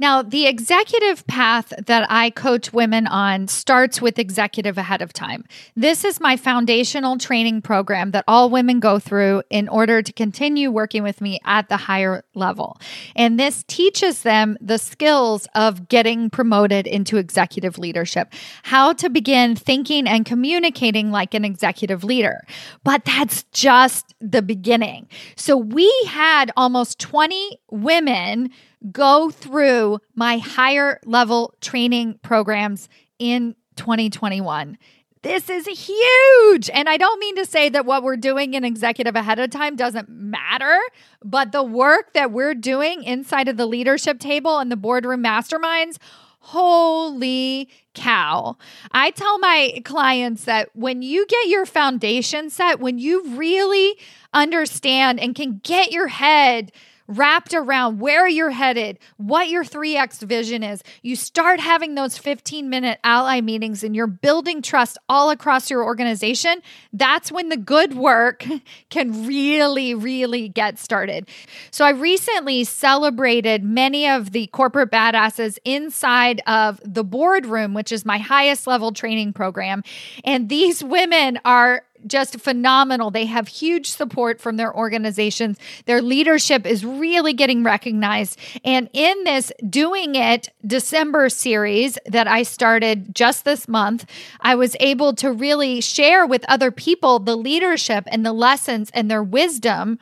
Now, 0.00 0.22
the 0.22 0.46
executive 0.46 1.26
path 1.26 1.74
that 1.86 2.06
I 2.10 2.30
coach 2.30 2.72
women 2.72 3.06
on 3.06 3.48
starts 3.48 4.00
with 4.00 4.18
executive 4.18 4.78
ahead 4.78 5.02
of 5.02 5.12
time. 5.12 5.44
This 5.76 6.06
is 6.06 6.20
my 6.20 6.38
foundational 6.38 7.18
training 7.18 7.60
program 7.60 8.12
that 8.12 8.24
all 8.26 8.48
women 8.48 8.80
go 8.80 8.98
through 8.98 9.42
in 9.50 9.68
order 9.68 10.00
to 10.00 10.10
continue 10.14 10.70
working 10.70 11.02
with 11.02 11.20
me 11.20 11.38
at 11.44 11.68
the 11.68 11.76
higher 11.76 12.24
level. 12.34 12.80
And 13.14 13.38
this 13.38 13.62
teaches 13.68 14.22
them 14.22 14.56
the 14.58 14.78
skills 14.78 15.46
of 15.54 15.88
getting 15.88 16.30
promoted 16.30 16.86
into 16.86 17.18
executive 17.18 17.76
leadership, 17.76 18.32
how 18.62 18.94
to 18.94 19.10
begin 19.10 19.54
thinking 19.54 20.08
and 20.08 20.24
communicating 20.24 21.10
like 21.10 21.34
an 21.34 21.44
executive 21.44 22.04
leader. 22.04 22.40
But 22.84 23.04
that's 23.04 23.42
just 23.52 24.14
the 24.18 24.40
beginning. 24.40 25.08
So 25.36 25.58
we 25.58 25.92
had 26.06 26.50
almost 26.56 26.98
20 27.00 27.60
women 27.70 28.48
go 28.92 29.30
through 29.30 29.98
my 30.14 30.38
higher 30.38 31.00
level 31.04 31.54
training 31.60 32.18
programs 32.22 32.88
in 33.18 33.54
2021. 33.76 34.78
This 35.22 35.50
is 35.50 35.66
huge. 35.66 36.70
And 36.72 36.88
I 36.88 36.96
don't 36.96 37.20
mean 37.20 37.36
to 37.36 37.44
say 37.44 37.68
that 37.68 37.84
what 37.84 38.02
we're 38.02 38.16
doing 38.16 38.54
in 38.54 38.64
executive 38.64 39.16
ahead 39.16 39.38
of 39.38 39.50
time 39.50 39.76
doesn't 39.76 40.08
matter, 40.08 40.78
but 41.22 41.52
the 41.52 41.62
work 41.62 42.14
that 42.14 42.32
we're 42.32 42.54
doing 42.54 43.02
inside 43.02 43.48
of 43.48 43.58
the 43.58 43.66
leadership 43.66 44.18
table 44.18 44.58
and 44.58 44.72
the 44.72 44.76
boardroom 44.76 45.22
masterminds, 45.22 45.98
holy 46.38 47.68
cow. 47.92 48.56
I 48.92 49.10
tell 49.10 49.38
my 49.38 49.82
clients 49.84 50.44
that 50.44 50.70
when 50.74 51.02
you 51.02 51.26
get 51.26 51.48
your 51.48 51.66
foundation 51.66 52.48
set, 52.48 52.80
when 52.80 52.98
you 52.98 53.36
really 53.36 53.98
understand 54.32 55.20
and 55.20 55.34
can 55.34 55.60
get 55.62 55.92
your 55.92 56.08
head 56.08 56.72
wrapped 57.10 57.52
around 57.52 57.98
where 57.98 58.28
you're 58.28 58.50
headed, 58.50 58.98
what 59.16 59.48
your 59.48 59.64
3X 59.64 60.20
vision 60.22 60.62
is. 60.62 60.82
You 61.02 61.16
start 61.16 61.60
having 61.60 61.96
those 61.96 62.16
15 62.16 62.70
minute 62.70 63.00
ally 63.02 63.40
meetings 63.40 63.82
and 63.82 63.96
you're 63.96 64.06
building 64.06 64.62
trust 64.62 64.96
all 65.08 65.30
across 65.30 65.70
your 65.70 65.84
organization. 65.84 66.62
That's 66.92 67.32
when 67.32 67.48
the 67.48 67.56
good 67.56 67.94
work 67.94 68.46
can 68.90 69.26
really, 69.26 69.94
really 69.94 70.48
get 70.48 70.78
started. 70.78 71.28
So 71.72 71.84
I 71.84 71.90
recently 71.90 72.64
celebrated 72.64 73.64
many 73.64 74.08
of 74.08 74.30
the 74.30 74.46
corporate 74.48 74.90
badasses 74.90 75.58
inside 75.64 76.40
of 76.46 76.80
the 76.84 77.02
boardroom, 77.02 77.74
which 77.74 77.90
is 77.90 78.04
my 78.04 78.18
highest 78.18 78.66
level 78.66 78.92
training 78.92 79.32
program. 79.32 79.82
And 80.24 80.48
these 80.48 80.84
women 80.84 81.40
are 81.44 81.82
just 82.06 82.40
phenomenal. 82.40 83.10
They 83.10 83.26
have 83.26 83.48
huge 83.48 83.90
support 83.90 84.40
from 84.40 84.56
their 84.56 84.74
organizations. 84.74 85.58
Their 85.86 86.02
leadership 86.02 86.66
is 86.66 86.84
really 86.84 87.32
getting 87.32 87.62
recognized. 87.62 88.38
And 88.64 88.88
in 88.92 89.24
this 89.24 89.52
Doing 89.68 90.14
It 90.14 90.48
December 90.66 91.28
series 91.28 91.98
that 92.06 92.26
I 92.26 92.42
started 92.42 93.14
just 93.14 93.44
this 93.44 93.68
month, 93.68 94.06
I 94.40 94.54
was 94.54 94.76
able 94.80 95.14
to 95.14 95.32
really 95.32 95.80
share 95.80 96.26
with 96.26 96.44
other 96.48 96.70
people 96.70 97.18
the 97.18 97.36
leadership 97.36 98.04
and 98.10 98.24
the 98.24 98.32
lessons 98.32 98.90
and 98.94 99.10
their 99.10 99.22
wisdom 99.22 99.98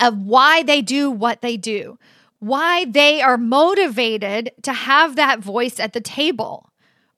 of 0.00 0.18
why 0.18 0.62
they 0.62 0.82
do 0.82 1.10
what 1.10 1.42
they 1.42 1.56
do, 1.56 1.98
why 2.38 2.84
they 2.86 3.20
are 3.20 3.38
motivated 3.38 4.50
to 4.62 4.72
have 4.72 5.16
that 5.16 5.40
voice 5.40 5.78
at 5.78 5.92
the 5.92 6.00
table 6.00 6.71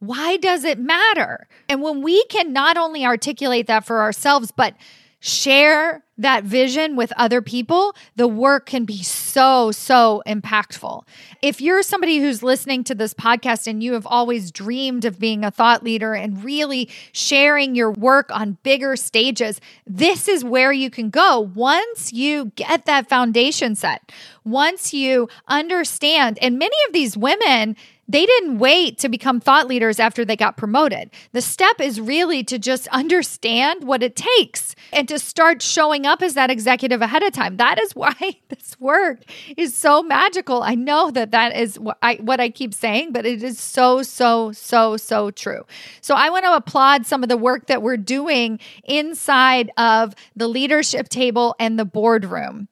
why 0.07 0.37
does 0.37 0.65
it 0.65 0.79
matter? 0.79 1.47
And 1.69 1.83
when 1.83 2.03
we 2.03 2.25
can 2.27 2.53
not 2.53 2.77
only 2.77 3.05
articulate 3.05 3.67
that 3.67 3.85
for 3.85 4.01
ourselves, 4.01 4.51
but 4.51 4.75
share 5.21 6.05
that 6.19 6.45
vision 6.45 6.97
with 6.97 7.13
other 7.17 7.41
people, 7.41 7.97
the 8.15 8.29
work 8.29 8.67
can 8.67 8.85
be 8.85 9.03
so, 9.03 9.73
so 9.73 10.23
impactful. 10.27 11.03
If 11.41 11.63
you're 11.63 11.83
somebody 11.83 12.19
who's 12.19 12.43
listening 12.43 12.85
to 12.85 12.95
this 12.95 13.15
podcast 13.15 13.67
and 13.67 13.83
you 13.83 13.95
have 13.95 14.07
always 14.07 14.53
dreamed 14.53 15.07
of 15.07 15.19
being 15.19 15.45
a 15.45 15.51
thought 15.51 15.83
leader 15.83 16.15
and 16.15 16.45
really 16.45 16.91
sharing 17.13 17.75
your 17.75 17.91
work 17.91 18.31
on 18.31 18.59
bigger 18.63 18.97
stages, 18.97 19.63
this 19.87 20.29
is 20.29 20.45
where 20.45 20.73
you 20.73 20.91
can 20.91 21.09
go 21.11 21.41
once 21.41 22.13
you 22.13 22.53
get 22.55 22.85
that 22.85 23.09
foundation 23.09 23.75
set. 23.75 24.13
Once 24.45 24.93
you 24.93 25.29
understand, 25.49 26.39
and 26.43 26.59
many 26.59 26.77
of 26.87 26.93
these 26.93 27.17
women, 27.17 27.75
they 28.09 28.27
didn't 28.27 28.59
wait 28.59 28.99
to 28.99 29.09
become 29.09 29.41
thought 29.41 29.67
leaders 29.67 29.99
after 29.99 30.25
they 30.25 30.37
got 30.37 30.57
promoted. 30.57 31.11
The 31.33 31.41
step 31.41 31.81
is 31.81 32.01
really 32.01 32.45
to 32.45 32.59
just 32.59 32.87
understand 32.89 33.85
what 33.85 34.03
it 34.03 34.17
takes 34.17 34.75
and 34.93 35.09
to 35.09 35.19
start 35.19 35.63
showing 35.63 36.07
up 36.07 36.23
as 36.23 36.35
that 36.35 36.51
executive 36.51 37.01
ahead 37.03 37.23
of 37.23 37.33
time. 37.33 37.57
That 37.57 37.81
is 37.81 37.95
why 37.95 38.15
this 38.49 38.79
work 38.79 39.21
is 39.57 39.75
so 39.75 40.03
magical. 40.03 40.63
I 40.63 40.75
know 40.75 41.11
that 41.11 41.31
that 41.31 41.57
is 41.57 41.79
what 41.79 41.99
I, 42.03 42.17
what 42.17 42.41
I 42.41 42.51
keep 42.51 42.75
saying, 42.75 43.13
but 43.13 43.25
it 43.25 43.43
is 43.43 43.59
so, 43.59 44.03
so, 44.03 44.53
so, 44.53 44.97
so 44.97 45.31
true. 45.31 45.65
So 46.01 46.15
I 46.15 46.31
want 46.31 46.45
to 46.45 46.55
applaud 46.55 47.07
some 47.07 47.23
of 47.23 47.29
the 47.29 47.37
work 47.37 47.67
that 47.67 47.83
we're 47.83 47.97
doing 47.97 48.59
inside 48.85 49.71
of 49.77 50.15
the 50.37 50.49
leadership 50.49 51.09
table 51.09 51.55
and 51.59 51.79
the 51.79 51.85
boardroom. 51.85 52.69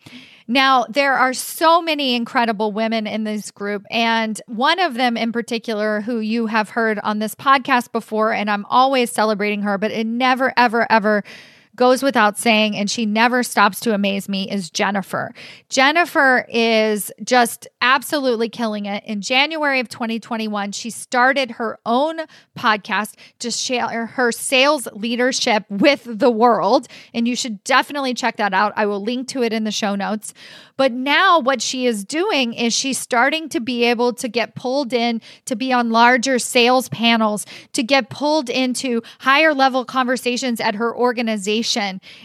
Now, 0.52 0.84
there 0.86 1.14
are 1.14 1.32
so 1.32 1.80
many 1.80 2.14
incredible 2.14 2.72
women 2.72 3.06
in 3.06 3.24
this 3.24 3.50
group, 3.50 3.86
and 3.90 4.38
one 4.48 4.80
of 4.80 4.92
them 4.92 5.16
in 5.16 5.32
particular, 5.32 6.02
who 6.02 6.18
you 6.18 6.46
have 6.46 6.68
heard 6.68 6.98
on 6.98 7.20
this 7.20 7.34
podcast 7.34 7.90
before, 7.90 8.34
and 8.34 8.50
I'm 8.50 8.66
always 8.66 9.10
celebrating 9.10 9.62
her, 9.62 9.78
but 9.78 9.92
it 9.92 10.06
never, 10.06 10.52
ever, 10.54 10.86
ever 10.92 11.24
goes 11.82 12.00
without 12.00 12.38
saying, 12.38 12.76
and 12.76 12.88
she 12.88 13.04
never 13.04 13.42
stops 13.42 13.80
to 13.80 13.92
amaze 13.92 14.28
me, 14.28 14.48
is 14.48 14.70
Jennifer. 14.70 15.34
Jennifer 15.68 16.46
is 16.48 17.10
just 17.24 17.66
absolutely 17.80 18.48
killing 18.48 18.86
it. 18.86 19.02
In 19.04 19.20
January 19.20 19.80
of 19.80 19.88
2021, 19.88 20.70
she 20.70 20.90
started 20.90 21.50
her 21.50 21.80
own 21.84 22.20
podcast 22.56 23.14
to 23.40 23.50
share 23.50 24.06
her 24.06 24.30
sales 24.30 24.86
leadership 24.92 25.64
with 25.68 26.06
the 26.06 26.30
world. 26.30 26.86
And 27.12 27.26
you 27.26 27.34
should 27.34 27.64
definitely 27.64 28.14
check 28.14 28.36
that 28.36 28.54
out. 28.54 28.72
I 28.76 28.86
will 28.86 29.02
link 29.02 29.26
to 29.30 29.42
it 29.42 29.52
in 29.52 29.64
the 29.64 29.72
show 29.72 29.96
notes. 29.96 30.34
But 30.76 30.92
now, 30.92 31.40
what 31.40 31.60
she 31.60 31.86
is 31.86 32.04
doing 32.04 32.54
is 32.54 32.72
she's 32.72 32.98
starting 32.98 33.48
to 33.50 33.60
be 33.60 33.84
able 33.84 34.12
to 34.14 34.28
get 34.28 34.54
pulled 34.54 34.92
in 34.92 35.20
to 35.46 35.56
be 35.56 35.72
on 35.72 35.90
larger 35.90 36.38
sales 36.38 36.88
panels, 36.88 37.44
to 37.72 37.82
get 37.82 38.08
pulled 38.08 38.48
into 38.48 39.02
higher 39.18 39.52
level 39.52 39.84
conversations 39.84 40.60
at 40.60 40.76
her 40.76 40.96
organization. 40.96 41.71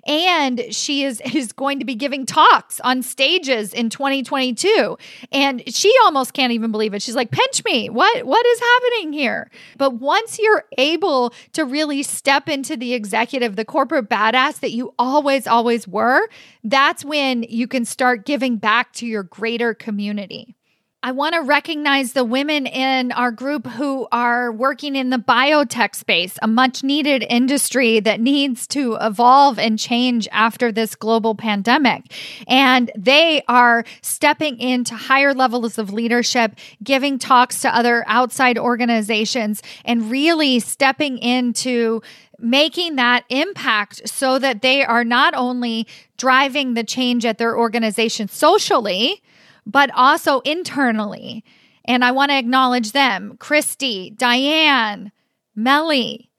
And 0.06 0.64
she 0.72 1.04
is, 1.04 1.22
is 1.34 1.52
going 1.52 1.80
to 1.80 1.86
be 1.86 1.96
giving 1.96 2.26
talks 2.26 2.80
on 2.82 3.02
stages 3.02 3.74
in 3.74 3.90
2022. 3.90 4.98
And 5.32 5.64
she 5.74 5.94
almost 6.04 6.34
can't 6.34 6.54
even 6.54 6.72
believe 6.72 6.94
it. 6.94 7.02
She's 7.02 7.16
like, 7.16 7.32
pinch 7.32 7.64
me. 7.66 7.90
What, 7.90 8.26
what 8.26 8.46
is 8.46 8.60
happening 8.60 9.14
here? 9.14 9.50
But 9.78 9.96
once 9.96 10.40
you're 10.40 10.66
able 10.78 11.34
to 11.54 11.66
really 11.66 12.04
step 12.04 12.50
into 12.50 12.76
the 12.76 12.94
executive, 12.94 13.56
the 13.56 13.66
corporate 13.66 14.10
badass 14.10 14.60
that 14.60 14.72
you 14.72 14.94
always, 15.00 15.48
always 15.48 15.88
were, 15.88 16.28
that's 16.64 17.06
when 17.06 17.44
you 17.44 17.68
can 17.68 17.86
start 17.86 18.26
giving 18.26 18.58
back 18.58 18.94
to 18.94 19.06
your 19.06 19.24
greater 19.24 19.74
community. 19.74 20.56
I 21.04 21.12
want 21.12 21.36
to 21.36 21.42
recognize 21.42 22.14
the 22.14 22.24
women 22.24 22.66
in 22.66 23.12
our 23.12 23.30
group 23.32 23.68
who 23.68 24.08
are 24.12 24.52
working 24.52 24.96
in 24.96 25.12
the 25.12 25.18
biotech 25.20 25.94
space, 25.94 26.40
a 26.42 26.48
much 26.48 26.84
needed 26.84 27.24
industry 27.30 28.00
that 28.00 28.20
needs 28.20 28.66
to 28.68 28.98
evolve 29.00 29.60
and 29.60 29.78
change 29.78 30.28
after 30.32 30.72
this 30.72 30.96
global 30.96 31.36
pandemic. 31.36 32.12
And 32.48 32.90
they 32.98 33.44
are 33.48 33.86
stepping 34.02 34.60
into 34.60 34.96
higher 34.96 35.36
levels 35.36 35.78
of 35.78 35.94
leadership, 35.94 36.56
giving 36.84 37.20
talks 37.20 37.62
to 37.62 37.74
other 37.74 38.04
outside 38.08 38.58
organizations, 38.58 39.62
and 39.86 40.10
really 40.10 40.60
stepping 40.60 41.20
into 41.20 42.02
making 42.40 42.96
that 42.96 43.24
impact 43.30 44.10
so 44.10 44.40
that 44.40 44.64
they 44.64 44.84
are 44.84 45.04
not 45.04 45.36
only 45.36 45.86
driving 46.18 46.74
the 46.74 46.84
change 46.84 47.24
at 47.24 47.38
their 47.38 47.56
organization 47.56 48.28
socially, 48.28 49.22
but 49.68 49.92
also 49.94 50.40
internally. 50.40 51.44
And 51.86 52.04
I 52.04 52.12
want 52.12 52.32
to 52.32 52.38
acknowledge 52.38 52.94
them 52.94 53.36
Christy, 53.38 54.10
Diane, 54.10 55.12
Melly. 55.56 56.30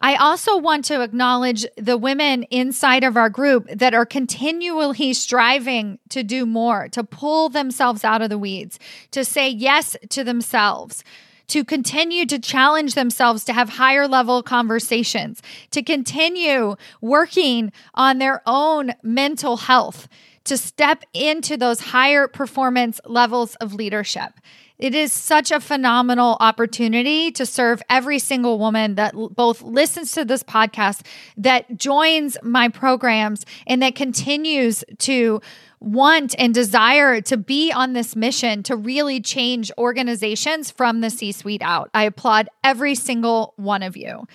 I 0.00 0.14
also 0.14 0.56
want 0.56 0.84
to 0.86 1.02
acknowledge 1.02 1.66
the 1.76 1.98
women 1.98 2.44
inside 2.44 3.02
of 3.02 3.16
our 3.16 3.30
group 3.30 3.68
that 3.68 3.94
are 3.94 4.06
continually 4.06 5.12
striving 5.12 5.98
to 6.10 6.22
do 6.22 6.46
more, 6.46 6.88
to 6.90 7.02
pull 7.02 7.48
themselves 7.48 8.04
out 8.04 8.22
of 8.22 8.30
the 8.30 8.38
weeds, 8.38 8.78
to 9.10 9.24
say 9.24 9.48
yes 9.48 9.96
to 10.10 10.22
themselves, 10.22 11.02
to 11.48 11.64
continue 11.64 12.26
to 12.26 12.38
challenge 12.38 12.94
themselves 12.94 13.44
to 13.44 13.52
have 13.52 13.70
higher 13.70 14.06
level 14.06 14.42
conversations, 14.42 15.42
to 15.72 15.82
continue 15.82 16.76
working 17.00 17.72
on 17.94 18.18
their 18.18 18.42
own 18.46 18.92
mental 19.02 19.56
health, 19.56 20.06
to 20.48 20.56
step 20.56 21.04
into 21.14 21.56
those 21.56 21.80
higher 21.80 22.28
performance 22.28 23.00
levels 23.06 23.54
of 23.56 23.74
leadership. 23.74 24.32
It 24.78 24.94
is 24.94 25.12
such 25.12 25.50
a 25.50 25.58
phenomenal 25.58 26.36
opportunity 26.38 27.32
to 27.32 27.44
serve 27.44 27.82
every 27.90 28.20
single 28.20 28.58
woman 28.58 28.94
that 28.94 29.12
l- 29.14 29.28
both 29.28 29.60
listens 29.62 30.12
to 30.12 30.24
this 30.24 30.44
podcast, 30.44 31.04
that 31.36 31.76
joins 31.76 32.36
my 32.42 32.68
programs, 32.68 33.44
and 33.66 33.82
that 33.82 33.96
continues 33.96 34.84
to 34.98 35.40
want 35.80 36.34
and 36.38 36.54
desire 36.54 37.20
to 37.22 37.36
be 37.36 37.72
on 37.72 37.92
this 37.92 38.14
mission 38.14 38.62
to 38.64 38.76
really 38.76 39.20
change 39.20 39.70
organizations 39.78 40.70
from 40.70 41.00
the 41.00 41.10
C 41.10 41.32
suite 41.32 41.62
out. 41.62 41.90
I 41.92 42.04
applaud 42.04 42.48
every 42.62 42.94
single 42.94 43.54
one 43.56 43.82
of 43.82 43.96
you. 43.96 44.26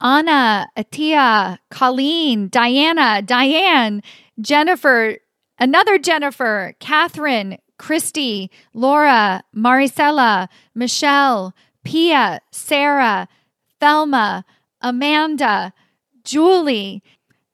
Anna, 0.00 0.68
Atia, 0.76 1.58
Colleen, 1.70 2.48
Diana, 2.48 3.22
Diane, 3.22 4.02
Jennifer, 4.40 5.16
another 5.58 5.98
Jennifer, 5.98 6.74
Catherine, 6.80 7.58
Christy, 7.78 8.50
Laura, 8.74 9.42
Maricela, 9.54 10.48
Michelle, 10.74 11.54
Pia, 11.84 12.40
Sarah, 12.50 13.28
Thelma, 13.80 14.44
Amanda, 14.80 15.72
Julie. 16.24 17.02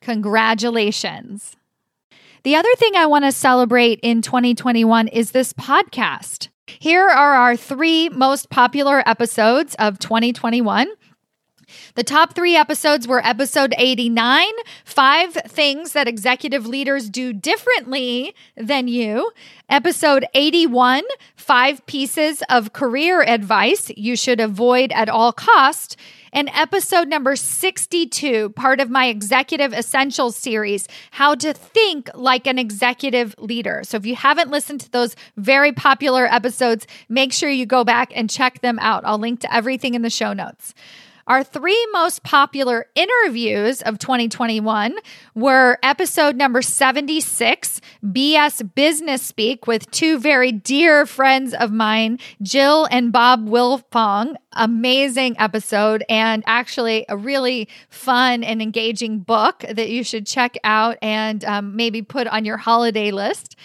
Congratulations. 0.00 1.56
The 2.42 2.56
other 2.56 2.74
thing 2.76 2.94
I 2.94 3.06
want 3.06 3.24
to 3.24 3.32
celebrate 3.32 4.00
in 4.02 4.20
2021 4.20 5.08
is 5.08 5.30
this 5.30 5.52
podcast. 5.52 6.48
Here 6.66 7.06
are 7.06 7.34
our 7.34 7.56
three 7.56 8.08
most 8.10 8.50
popular 8.50 9.02
episodes 9.06 9.74
of 9.78 9.98
2021. 9.98 10.88
The 11.96 12.02
top 12.02 12.34
three 12.34 12.56
episodes 12.56 13.06
were 13.06 13.24
episode 13.24 13.72
89, 13.78 14.48
Five 14.84 15.32
Things 15.46 15.92
That 15.92 16.08
Executive 16.08 16.66
Leaders 16.66 17.08
Do 17.08 17.32
Differently 17.32 18.34
Than 18.56 18.88
You. 18.88 19.30
Episode 19.68 20.26
81, 20.34 21.04
Five 21.36 21.86
Pieces 21.86 22.42
of 22.50 22.72
Career 22.72 23.22
Advice 23.22 23.92
You 23.96 24.16
Should 24.16 24.40
Avoid 24.40 24.90
at 24.90 25.08
All 25.08 25.32
Cost 25.32 25.96
and 26.32 26.50
episode 26.52 27.06
number 27.06 27.36
62, 27.36 28.50
part 28.50 28.80
of 28.80 28.90
my 28.90 29.06
Executive 29.06 29.72
Essentials 29.72 30.34
series, 30.34 30.88
How 31.12 31.36
to 31.36 31.52
Think 31.52 32.10
Like 32.12 32.48
an 32.48 32.58
Executive 32.58 33.36
Leader. 33.38 33.82
So 33.84 33.98
if 33.98 34.04
you 34.04 34.16
haven't 34.16 34.50
listened 34.50 34.80
to 34.80 34.90
those 34.90 35.14
very 35.36 35.70
popular 35.70 36.26
episodes, 36.26 36.88
make 37.08 37.32
sure 37.32 37.50
you 37.50 37.66
go 37.66 37.84
back 37.84 38.10
and 38.16 38.28
check 38.28 38.62
them 38.62 38.80
out. 38.80 39.04
I'll 39.06 39.18
link 39.18 39.38
to 39.40 39.54
everything 39.54 39.94
in 39.94 40.02
the 40.02 40.10
show 40.10 40.32
notes. 40.32 40.74
Our 41.26 41.42
three 41.42 41.86
most 41.90 42.22
popular 42.22 42.84
interviews 42.94 43.80
of 43.80 43.98
2021 43.98 44.96
were 45.34 45.78
episode 45.82 46.36
number 46.36 46.60
76, 46.60 47.80
BS 48.04 48.74
Business 48.74 49.22
Speak, 49.22 49.66
with 49.66 49.90
two 49.90 50.18
very 50.18 50.52
dear 50.52 51.06
friends 51.06 51.54
of 51.54 51.72
mine, 51.72 52.18
Jill 52.42 52.86
and 52.90 53.10
Bob 53.10 53.48
Wilfong. 53.48 54.34
Amazing 54.52 55.36
episode, 55.38 56.04
and 56.10 56.44
actually 56.46 57.06
a 57.08 57.16
really 57.16 57.70
fun 57.88 58.44
and 58.44 58.60
engaging 58.60 59.20
book 59.20 59.64
that 59.66 59.88
you 59.88 60.04
should 60.04 60.26
check 60.26 60.58
out 60.62 60.98
and 61.00 61.42
um, 61.46 61.74
maybe 61.74 62.02
put 62.02 62.26
on 62.26 62.44
your 62.44 62.58
holiday 62.58 63.10
list. 63.10 63.56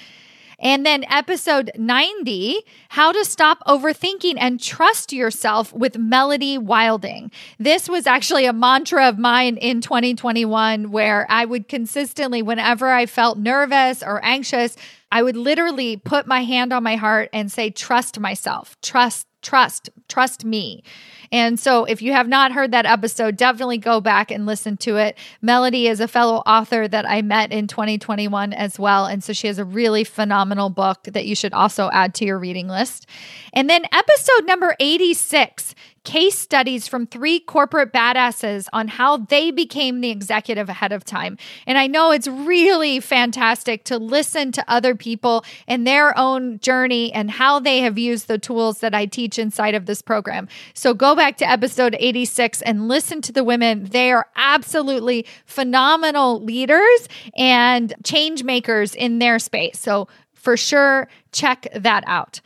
And 0.61 0.85
then 0.85 1.05
episode 1.09 1.71
90, 1.77 2.59
How 2.89 3.13
to 3.13 3.23
Stop 3.23 3.59
Overthinking 3.65 4.35
and 4.37 4.59
Trust 4.59 5.13
Yourself 5.13 5.71
with 5.71 5.97
Melody 5.97 6.57
Wilding. 6.57 7.31
This 7.57 7.87
was 7.87 8.05
actually 8.05 8.45
a 8.45 8.51
mantra 8.51 9.07
of 9.07 9.17
mine 9.17 9.55
in 9.55 9.79
2021 9.79 10.91
where 10.91 11.25
I 11.29 11.45
would 11.45 11.69
consistently, 11.69 12.41
whenever 12.41 12.89
I 12.89 13.05
felt 13.05 13.37
nervous 13.37 14.03
or 14.03 14.23
anxious, 14.23 14.75
I 15.11 15.23
would 15.23 15.35
literally 15.35 15.97
put 15.97 16.27
my 16.27 16.43
hand 16.43 16.71
on 16.73 16.83
my 16.83 16.95
heart 16.95 17.29
and 17.33 17.51
say, 17.51 17.69
Trust 17.69 18.19
myself, 18.19 18.77
trust, 18.81 19.27
trust, 19.41 19.89
trust 20.07 20.45
me. 20.45 20.83
And 21.31 21.59
so, 21.59 21.85
if 21.85 22.01
you 22.01 22.11
have 22.11 22.27
not 22.27 22.51
heard 22.51 22.71
that 22.71 22.85
episode, 22.85 23.37
definitely 23.37 23.77
go 23.77 24.01
back 24.01 24.31
and 24.31 24.45
listen 24.45 24.77
to 24.77 24.97
it. 24.97 25.17
Melody 25.41 25.87
is 25.87 25.99
a 25.99 26.07
fellow 26.07 26.37
author 26.45 26.87
that 26.87 27.07
I 27.07 27.21
met 27.21 27.51
in 27.51 27.67
2021 27.67 28.53
as 28.53 28.79
well. 28.79 29.05
And 29.05 29.23
so, 29.23 29.33
she 29.33 29.47
has 29.47 29.59
a 29.59 29.65
really 29.65 30.03
phenomenal 30.03 30.69
book 30.69 31.03
that 31.03 31.25
you 31.25 31.35
should 31.35 31.53
also 31.53 31.89
add 31.91 32.13
to 32.15 32.25
your 32.25 32.39
reading 32.39 32.67
list. 32.67 33.07
And 33.53 33.69
then, 33.69 33.85
episode 33.91 34.45
number 34.45 34.75
86 34.79 35.75
case 36.09 36.39
studies 36.39 36.87
from 36.87 37.05
three 37.05 37.39
corporate 37.39 37.93
badasses 37.93 38.67
on 38.73 38.87
how 38.87 39.17
they 39.17 39.51
became 39.51 40.01
the 40.01 40.09
executive 40.09 40.67
ahead 40.67 40.91
of 40.91 41.05
time. 41.05 41.37
And 41.67 41.77
I 41.77 41.85
know 41.85 42.09
it's 42.09 42.27
really 42.27 42.99
fantastic 42.99 43.83
to 43.83 43.99
listen 43.99 44.51
to 44.53 44.65
other 44.67 44.95
people 44.95 45.45
and 45.67 45.85
their 45.85 46.17
own 46.17 46.59
journey 46.61 47.13
and 47.13 47.29
how 47.29 47.59
they 47.59 47.81
have 47.81 47.99
used 47.99 48.27
the 48.27 48.39
tools 48.39 48.79
that 48.79 48.95
I 48.95 49.05
teach 49.05 49.37
inside 49.37 49.75
of 49.75 49.85
this 49.85 50.01
program. 50.01 50.47
So 50.73 50.95
go 50.95 51.15
back 51.15 51.37
to 51.37 51.47
episode 51.47 51.95
86 51.99 52.63
and 52.63 52.87
listen 52.87 53.21
to 53.21 53.31
the 53.31 53.43
women. 53.43 53.83
They 53.83 54.11
are 54.11 54.25
absolutely 54.35 55.27
phenomenal 55.45 56.41
leaders 56.41 57.07
and 57.37 57.93
change 58.03 58.43
makers 58.43 58.95
in 58.95 59.19
their 59.19 59.37
space. 59.37 59.77
So 59.77 60.07
for 60.33 60.57
sure, 60.57 61.07
check 61.31 61.67
that 61.75 62.03
out. 62.07 62.41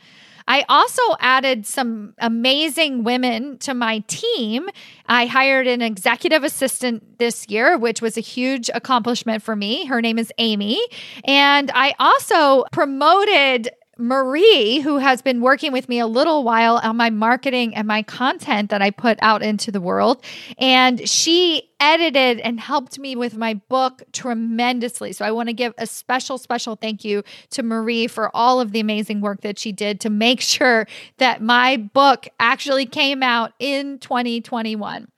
I 0.46 0.64
also 0.68 1.02
added 1.20 1.66
some 1.66 2.14
amazing 2.18 3.04
women 3.04 3.58
to 3.58 3.74
my 3.74 4.00
team. 4.06 4.68
I 5.06 5.26
hired 5.26 5.66
an 5.66 5.80
executive 5.80 6.44
assistant 6.44 7.18
this 7.18 7.48
year, 7.48 7.78
which 7.78 8.02
was 8.02 8.16
a 8.16 8.20
huge 8.20 8.68
accomplishment 8.74 9.42
for 9.42 9.56
me. 9.56 9.86
Her 9.86 10.02
name 10.02 10.18
is 10.18 10.32
Amy. 10.38 10.78
And 11.24 11.70
I 11.74 11.94
also 11.98 12.64
promoted 12.72 13.70
Marie, 13.98 14.80
who 14.80 14.98
has 14.98 15.22
been 15.22 15.40
working 15.40 15.72
with 15.72 15.88
me 15.88 15.98
a 15.98 16.06
little 16.06 16.44
while 16.44 16.80
on 16.82 16.96
my 16.96 17.10
marketing 17.10 17.74
and 17.74 17.86
my 17.86 18.02
content 18.02 18.70
that 18.70 18.82
I 18.82 18.90
put 18.90 19.18
out 19.22 19.42
into 19.42 19.70
the 19.70 19.80
world. 19.80 20.24
And 20.58 21.08
she 21.08 21.70
edited 21.80 22.40
and 22.40 22.58
helped 22.58 22.98
me 22.98 23.14
with 23.14 23.36
my 23.36 23.54
book 23.54 24.02
tremendously. 24.12 25.12
So 25.12 25.24
I 25.24 25.30
want 25.30 25.48
to 25.48 25.52
give 25.52 25.74
a 25.78 25.86
special, 25.86 26.38
special 26.38 26.76
thank 26.76 27.04
you 27.04 27.22
to 27.50 27.62
Marie 27.62 28.06
for 28.06 28.34
all 28.34 28.60
of 28.60 28.72
the 28.72 28.80
amazing 28.80 29.20
work 29.20 29.42
that 29.42 29.58
she 29.58 29.72
did 29.72 30.00
to 30.00 30.10
make 30.10 30.40
sure 30.54 30.86
that 31.18 31.42
my 31.42 31.76
book 31.76 32.26
actually 32.40 32.86
came 32.86 33.22
out 33.22 33.52
in 33.58 33.98
2021. 33.98 35.08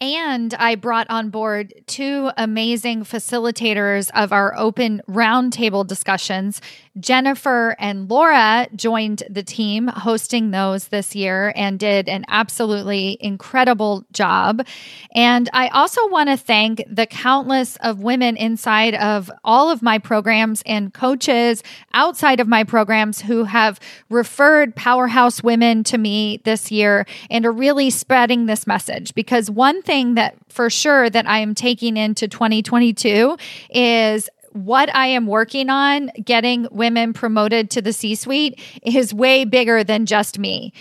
And 0.00 0.54
I 0.54 0.76
brought 0.76 1.10
on 1.10 1.28
board 1.28 1.74
two 1.86 2.30
amazing 2.38 3.04
facilitators 3.04 4.10
of 4.14 4.32
our 4.32 4.56
open 4.56 5.02
roundtable 5.06 5.86
discussions 5.86 6.62
Jennifer 6.98 7.76
and 7.78 8.10
Laura 8.10 8.66
joined 8.74 9.22
the 9.30 9.44
team 9.44 9.86
hosting 9.86 10.50
those 10.50 10.88
this 10.88 11.14
year 11.14 11.52
and 11.54 11.78
did 11.78 12.08
an 12.08 12.24
absolutely 12.28 13.16
incredible 13.20 14.04
job. 14.12 14.66
And 15.14 15.48
I 15.52 15.68
also 15.68 16.08
want 16.08 16.30
to 16.30 16.36
thank 16.36 16.82
the 16.90 17.06
countless 17.06 17.76
of 17.76 18.02
women 18.02 18.36
inside 18.36 18.94
of 18.96 19.30
all 19.44 19.70
of 19.70 19.82
my 19.82 19.98
programs 19.98 20.62
and 20.66 20.92
coaches 20.92 21.62
outside 21.94 22.40
of 22.40 22.48
my 22.48 22.64
programs 22.64 23.20
who 23.20 23.44
have 23.44 23.78
referred 24.08 24.74
powerhouse 24.74 25.42
women 25.42 25.84
to 25.84 25.98
me 25.98 26.40
this 26.44 26.72
year 26.72 27.06
and 27.30 27.46
are 27.46 27.52
really 27.52 27.90
spreading 27.90 28.46
this 28.46 28.66
message 28.66 29.14
because 29.14 29.48
one 29.48 29.80
thing 29.82 30.14
that 30.14 30.34
for 30.48 30.68
sure 30.68 31.08
that 31.08 31.28
I 31.28 31.38
am 31.38 31.54
taking 31.54 31.96
into 31.96 32.26
2022 32.26 33.36
is 33.70 34.28
what 34.52 34.94
I 34.94 35.06
am 35.06 35.26
working 35.26 35.70
on, 35.70 36.10
getting 36.24 36.66
women 36.70 37.12
promoted 37.12 37.70
to 37.70 37.82
the 37.82 37.92
C 37.92 38.14
suite, 38.14 38.60
is 38.82 39.14
way 39.14 39.44
bigger 39.44 39.84
than 39.84 40.06
just 40.06 40.38
me. 40.38 40.72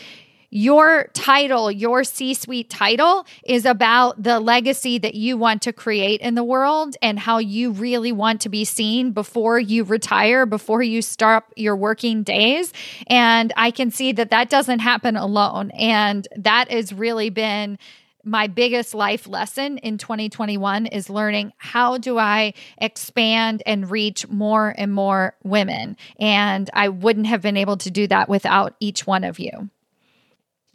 Your 0.51 1.09
title, 1.13 1.71
your 1.71 2.03
C 2.03 2.33
suite 2.33 2.71
title, 2.71 3.27
is 3.43 3.65
about 3.65 4.23
the 4.23 4.39
legacy 4.39 4.97
that 4.97 5.13
you 5.13 5.37
want 5.37 5.61
to 5.61 5.71
create 5.71 6.21
in 6.21 6.33
the 6.33 6.43
world 6.43 6.95
and 7.03 7.19
how 7.19 7.37
you 7.37 7.71
really 7.71 8.11
want 8.11 8.41
to 8.41 8.49
be 8.49 8.65
seen 8.65 9.11
before 9.11 9.59
you 9.59 9.83
retire, 9.83 10.47
before 10.47 10.81
you 10.81 11.03
start 11.03 11.43
your 11.55 11.75
working 11.75 12.23
days. 12.23 12.73
And 13.05 13.53
I 13.57 13.69
can 13.69 13.91
see 13.91 14.11
that 14.13 14.31
that 14.31 14.49
doesn't 14.49 14.79
happen 14.79 15.15
alone. 15.15 15.69
And 15.71 16.27
that 16.35 16.71
has 16.71 16.91
really 16.93 17.29
been 17.29 17.77
my 18.23 18.47
biggest 18.47 18.93
life 18.93 19.27
lesson 19.27 19.77
in 19.79 19.97
2021 19.97 20.87
is 20.87 21.09
learning 21.09 21.53
how 21.57 21.97
do 21.97 22.17
I 22.17 22.53
expand 22.77 23.63
and 23.65 23.89
reach 23.89 24.27
more 24.27 24.73
and 24.77 24.93
more 24.93 25.35
women. 25.43 25.97
And 26.19 26.69
I 26.73 26.89
wouldn't 26.89 27.27
have 27.27 27.41
been 27.41 27.57
able 27.57 27.77
to 27.77 27.91
do 27.91 28.07
that 28.07 28.29
without 28.29 28.75
each 28.79 29.07
one 29.07 29.23
of 29.23 29.39
you. 29.39 29.69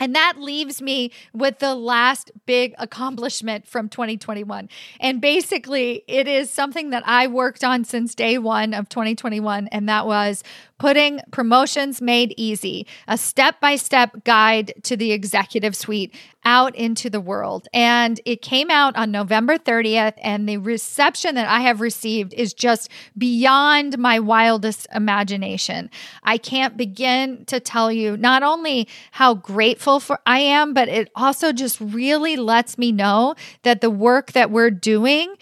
And 0.00 0.14
that 0.16 0.35
leaves 0.38 0.83
me 0.83 1.12
with 1.33 1.61
the 1.61 1.74
last 1.74 2.33
big 2.46 2.74
accomplishment 2.78 3.68
from 3.68 3.88
2021. 3.88 4.68
And 4.98 5.20
basically, 5.20 6.02
it 6.09 6.26
is 6.26 6.50
something 6.50 6.90
that 6.90 7.04
I 7.07 7.28
worked 7.28 7.62
on 7.62 7.85
since 7.85 8.14
day 8.14 8.37
one 8.37 8.74
of 8.74 8.88
2021, 8.88 9.68
and 9.68 9.88
that 9.88 10.07
was 10.07 10.42
putting 10.78 11.20
promotions 11.30 12.02
made 12.02 12.35
easy, 12.37 12.88
a 13.07 13.16
step 13.16 13.61
by 13.61 13.76
step 13.76 14.24
guide 14.24 14.74
to 14.83 14.96
the 14.96 15.12
executive 15.12 15.76
suite 15.76 16.12
out 16.44 16.74
into 16.76 17.09
the 17.09 17.20
world. 17.20 17.68
And 17.72 18.20
it 18.24 18.42
came 18.42 18.70
out 18.70 18.96
on 18.96 19.11
November 19.11 19.59
30th, 19.59 20.14
and 20.22 20.48
the 20.48 20.59
reception 20.59 21.35
that 21.35 21.48
I 21.48 21.61
have 21.61 21.80
received 21.80 22.35
is 22.35 22.54
just 22.54 22.90
beyond 23.16 23.98
my 23.98 24.18
wildest 24.18 24.87
imagination. 24.94 25.90
I 26.22 26.38
can't 26.38 26.76
begin 26.76 27.44
to 27.46 27.61
tell 27.61 27.90
you 27.90 28.16
not 28.16 28.42
only 28.42 28.88
how 29.12 29.35
grateful 29.35 30.00
for 30.00 30.20
I 30.26 30.40
am, 30.40 30.74
but 30.74 30.88
it 30.88 31.11
also 31.14 31.52
just 31.52 31.80
really 31.80 32.37
lets 32.37 32.78
me 32.78 32.92
know 32.92 33.35
that 33.62 33.80
the 33.80 33.90
work 33.90 34.33
that 34.33 34.50
we're 34.50 34.70
doing 34.70 35.35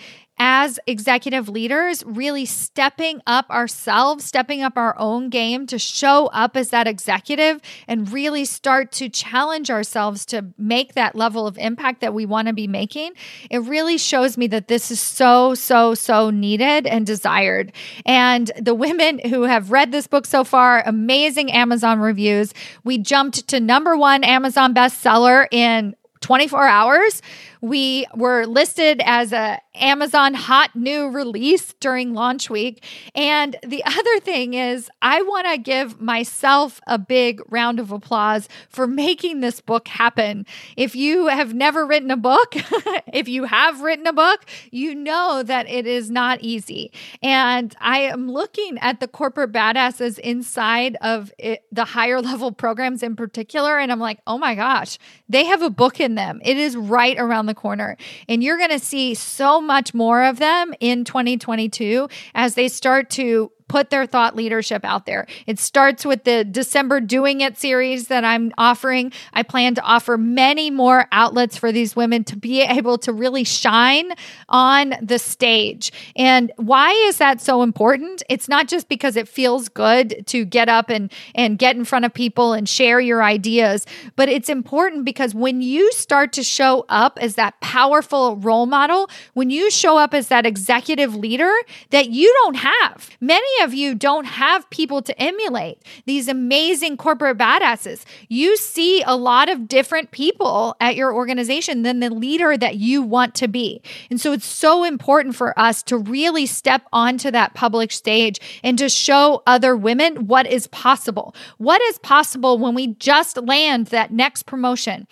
as 0.44 0.80
executive 0.88 1.48
leaders, 1.48 2.04
really 2.04 2.44
stepping 2.44 3.22
up 3.28 3.48
ourselves, 3.48 4.24
stepping 4.24 4.60
up 4.60 4.76
our 4.76 4.98
own 4.98 5.28
game 5.28 5.68
to 5.68 5.78
show 5.78 6.26
up 6.32 6.56
as 6.56 6.70
that 6.70 6.88
executive 6.88 7.60
and 7.86 8.12
really 8.12 8.44
start 8.44 8.90
to 8.90 9.08
challenge 9.08 9.70
ourselves 9.70 10.26
to 10.26 10.44
make 10.58 10.94
that 10.94 11.14
level 11.14 11.46
of 11.46 11.56
impact 11.58 12.00
that 12.00 12.12
we 12.12 12.26
want 12.26 12.48
to 12.48 12.52
be 12.52 12.66
making. 12.66 13.12
It 13.50 13.58
really 13.58 13.96
shows 13.96 14.36
me 14.36 14.48
that 14.48 14.66
this 14.66 14.90
is 14.90 14.98
so, 14.98 15.54
so, 15.54 15.94
so 15.94 16.30
needed 16.30 16.88
and 16.88 17.06
desired. 17.06 17.70
And 18.04 18.50
the 18.60 18.74
women 18.74 19.20
who 19.20 19.42
have 19.42 19.70
read 19.70 19.92
this 19.92 20.08
book 20.08 20.26
so 20.26 20.42
far, 20.42 20.82
amazing 20.84 21.52
Amazon 21.52 22.00
reviews. 22.00 22.52
We 22.82 22.98
jumped 22.98 23.46
to 23.46 23.60
number 23.60 23.96
one 23.96 24.24
Amazon 24.24 24.74
bestseller 24.74 25.46
in 25.52 25.94
24 26.22 26.66
hours. 26.66 27.22
We 27.62 28.06
were 28.14 28.44
listed 28.44 29.00
as 29.04 29.32
a 29.32 29.60
Amazon 29.74 30.34
hot 30.34 30.76
new 30.76 31.08
release 31.08 31.72
during 31.80 32.12
launch 32.12 32.50
week. 32.50 32.84
And 33.14 33.56
the 33.62 33.82
other 33.86 34.20
thing 34.20 34.54
is, 34.54 34.90
I 35.00 35.22
want 35.22 35.46
to 35.46 35.58
give 35.58 36.00
myself 36.00 36.80
a 36.86 36.98
big 36.98 37.40
round 37.48 37.80
of 37.80 37.90
applause 37.90 38.48
for 38.68 38.86
making 38.86 39.40
this 39.40 39.60
book 39.60 39.88
happen. 39.88 40.46
If 40.76 40.94
you 40.94 41.28
have 41.28 41.54
never 41.54 41.86
written 41.86 42.10
a 42.10 42.16
book, 42.16 42.54
if 43.12 43.28
you 43.28 43.44
have 43.44 43.80
written 43.80 44.06
a 44.06 44.12
book, 44.12 44.44
you 44.70 44.94
know 44.94 45.42
that 45.42 45.68
it 45.68 45.86
is 45.86 46.10
not 46.10 46.40
easy. 46.42 46.92
And 47.22 47.74
I 47.80 48.00
am 48.00 48.30
looking 48.30 48.78
at 48.78 49.00
the 49.00 49.08
corporate 49.08 49.52
badasses 49.52 50.18
inside 50.18 50.96
of 51.00 51.32
it, 51.38 51.64
the 51.72 51.84
higher 51.84 52.20
level 52.32 52.52
programs 52.52 53.02
in 53.02 53.16
particular, 53.16 53.78
and 53.78 53.90
I'm 53.90 54.00
like, 54.00 54.18
oh 54.26 54.38
my 54.38 54.54
gosh, 54.54 54.98
they 55.28 55.44
have 55.46 55.62
a 55.62 55.70
book 55.70 56.00
in 56.00 56.14
them. 56.14 56.40
It 56.44 56.56
is 56.56 56.76
right 56.76 57.18
around 57.18 57.46
the 57.46 57.51
corner. 57.54 57.96
And 58.28 58.42
you're 58.42 58.58
going 58.58 58.70
to 58.70 58.78
see 58.78 59.14
so 59.14 59.60
much 59.60 59.94
more 59.94 60.24
of 60.24 60.38
them 60.38 60.74
in 60.80 61.04
2022 61.04 62.08
as 62.34 62.54
they 62.54 62.68
start 62.68 63.10
to 63.10 63.50
put 63.72 63.88
their 63.88 64.04
thought 64.04 64.36
leadership 64.36 64.84
out 64.84 65.06
there. 65.06 65.26
It 65.46 65.58
starts 65.58 66.04
with 66.04 66.24
the 66.24 66.44
December 66.44 67.00
Doing 67.00 67.40
It 67.40 67.56
series 67.56 68.08
that 68.08 68.22
I'm 68.22 68.52
offering. 68.58 69.12
I 69.32 69.42
plan 69.42 69.74
to 69.76 69.80
offer 69.80 70.18
many 70.18 70.70
more 70.70 71.06
outlets 71.10 71.56
for 71.56 71.72
these 71.72 71.96
women 71.96 72.22
to 72.24 72.36
be 72.36 72.60
able 72.60 72.98
to 72.98 73.14
really 73.14 73.44
shine 73.44 74.12
on 74.50 74.92
the 75.00 75.18
stage. 75.18 75.90
And 76.16 76.52
why 76.56 76.90
is 77.08 77.16
that 77.16 77.40
so 77.40 77.62
important? 77.62 78.22
It's 78.28 78.46
not 78.46 78.68
just 78.68 78.90
because 78.90 79.16
it 79.16 79.26
feels 79.26 79.70
good 79.70 80.26
to 80.26 80.44
get 80.44 80.68
up 80.68 80.90
and 80.90 81.10
and 81.34 81.58
get 81.58 81.74
in 81.74 81.86
front 81.86 82.04
of 82.04 82.12
people 82.12 82.52
and 82.52 82.68
share 82.68 83.00
your 83.00 83.22
ideas, 83.22 83.86
but 84.16 84.28
it's 84.28 84.50
important 84.50 85.06
because 85.06 85.34
when 85.34 85.62
you 85.62 85.90
start 85.92 86.34
to 86.34 86.42
show 86.42 86.84
up 86.90 87.18
as 87.22 87.36
that 87.36 87.58
powerful 87.62 88.36
role 88.36 88.66
model, 88.66 89.08
when 89.32 89.48
you 89.48 89.70
show 89.70 89.96
up 89.96 90.12
as 90.12 90.28
that 90.28 90.44
executive 90.44 91.14
leader 91.14 91.50
that 91.88 92.10
you 92.10 92.30
don't 92.42 92.56
have. 92.56 93.08
Many 93.18 93.61
of 93.62 93.72
you 93.72 93.94
don't 93.94 94.24
have 94.24 94.68
people 94.70 95.00
to 95.02 95.22
emulate 95.22 95.82
these 96.04 96.28
amazing 96.28 96.96
corporate 96.96 97.38
badasses. 97.38 98.04
You 98.28 98.56
see 98.56 99.02
a 99.02 99.16
lot 99.16 99.48
of 99.48 99.68
different 99.68 100.10
people 100.10 100.76
at 100.80 100.96
your 100.96 101.14
organization 101.14 101.82
than 101.82 102.00
the 102.00 102.10
leader 102.10 102.56
that 102.56 102.76
you 102.76 103.02
want 103.02 103.34
to 103.36 103.48
be. 103.48 103.80
And 104.10 104.20
so 104.20 104.32
it's 104.32 104.46
so 104.46 104.84
important 104.84 105.36
for 105.36 105.58
us 105.58 105.82
to 105.84 105.96
really 105.96 106.46
step 106.46 106.82
onto 106.92 107.30
that 107.30 107.54
public 107.54 107.92
stage 107.92 108.38
and 108.62 108.76
to 108.78 108.88
show 108.88 109.42
other 109.46 109.76
women 109.76 110.26
what 110.26 110.46
is 110.46 110.66
possible. 110.66 111.34
What 111.58 111.80
is 111.82 111.98
possible 112.00 112.58
when 112.58 112.74
we 112.74 112.88
just 112.94 113.36
land 113.36 113.86
that 113.86 114.12
next 114.12 114.44
promotion? 114.44 115.06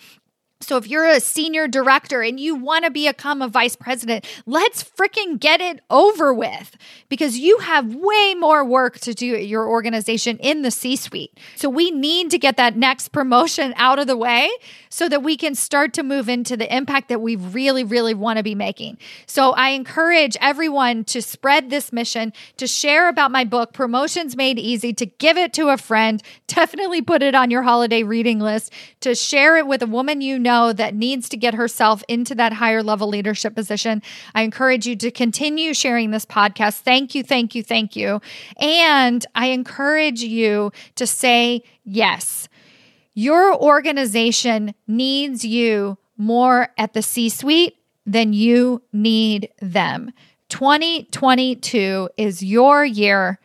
So 0.63 0.77
if 0.77 0.87
you're 0.87 1.07
a 1.07 1.19
senior 1.19 1.67
director 1.67 2.21
and 2.21 2.39
you 2.39 2.55
want 2.55 2.85
to 2.85 2.91
become 2.91 3.41
a 3.41 3.47
vice 3.47 3.75
president, 3.75 4.25
let's 4.45 4.83
freaking 4.83 5.39
get 5.39 5.59
it 5.59 5.81
over 5.89 6.33
with 6.33 6.77
because 7.09 7.37
you 7.37 7.59
have 7.59 7.95
way 7.95 8.35
more 8.35 8.63
work 8.63 8.99
to 8.99 9.13
do 9.13 9.35
at 9.35 9.47
your 9.47 9.67
organization 9.67 10.37
in 10.37 10.61
the 10.61 10.71
C 10.71 10.95
suite. 10.95 11.37
So 11.55 11.69
we 11.69 11.89
need 11.91 12.29
to 12.31 12.37
get 12.37 12.57
that 12.57 12.77
next 12.77 13.09
promotion 13.09 13.73
out 13.75 13.99
of 13.99 14.07
the 14.07 14.17
way 14.17 14.49
so 14.89 15.09
that 15.09 15.23
we 15.23 15.35
can 15.35 15.55
start 15.55 15.93
to 15.93 16.03
move 16.03 16.29
into 16.29 16.55
the 16.55 16.73
impact 16.73 17.09
that 17.09 17.21
we 17.21 17.35
really, 17.35 17.83
really 17.83 18.13
want 18.13 18.37
to 18.37 18.43
be 18.43 18.55
making. 18.55 18.97
So 19.25 19.51
I 19.53 19.69
encourage 19.69 20.37
everyone 20.39 21.05
to 21.05 21.21
spread 21.21 21.69
this 21.69 21.91
mission, 21.91 22.33
to 22.57 22.67
share 22.67 23.09
about 23.09 23.31
my 23.31 23.45
book, 23.45 23.73
Promotions 23.73 24.35
Made 24.35 24.59
Easy, 24.59 24.93
to 24.93 25.05
give 25.05 25.37
it 25.37 25.53
to 25.53 25.69
a 25.69 25.77
friend, 25.77 26.21
definitely 26.47 27.01
put 27.01 27.23
it 27.23 27.33
on 27.33 27.49
your 27.49 27.63
holiday 27.63 28.03
reading 28.03 28.39
list, 28.39 28.71
to 28.99 29.15
share 29.15 29.57
it 29.57 29.65
with 29.65 29.81
a 29.81 29.87
woman 29.87 30.21
you 30.21 30.37
know 30.37 30.50
that 30.73 30.95
needs 30.95 31.29
to 31.29 31.37
get 31.37 31.53
herself 31.53 32.03
into 32.07 32.35
that 32.35 32.53
higher 32.53 32.83
level 32.83 33.07
leadership 33.07 33.55
position. 33.55 34.01
I 34.35 34.43
encourage 34.43 34.85
you 34.85 34.95
to 34.97 35.11
continue 35.11 35.73
sharing 35.73 36.11
this 36.11 36.25
podcast. 36.25 36.79
Thank 36.81 37.15
you, 37.15 37.23
thank 37.23 37.55
you, 37.55 37.63
thank 37.63 37.95
you. 37.95 38.21
And 38.59 39.25
I 39.35 39.47
encourage 39.47 40.21
you 40.21 40.71
to 40.95 41.07
say 41.07 41.63
yes. 41.83 42.47
Your 43.13 43.55
organization 43.55 44.73
needs 44.87 45.43
you 45.43 45.97
more 46.17 46.69
at 46.77 46.93
the 46.93 47.01
C 47.01 47.29
suite 47.29 47.75
than 48.05 48.33
you 48.33 48.81
need 48.93 49.49
them. 49.61 50.11
2022 50.49 52.09
is 52.17 52.43
your 52.43 52.83
year 52.83 53.39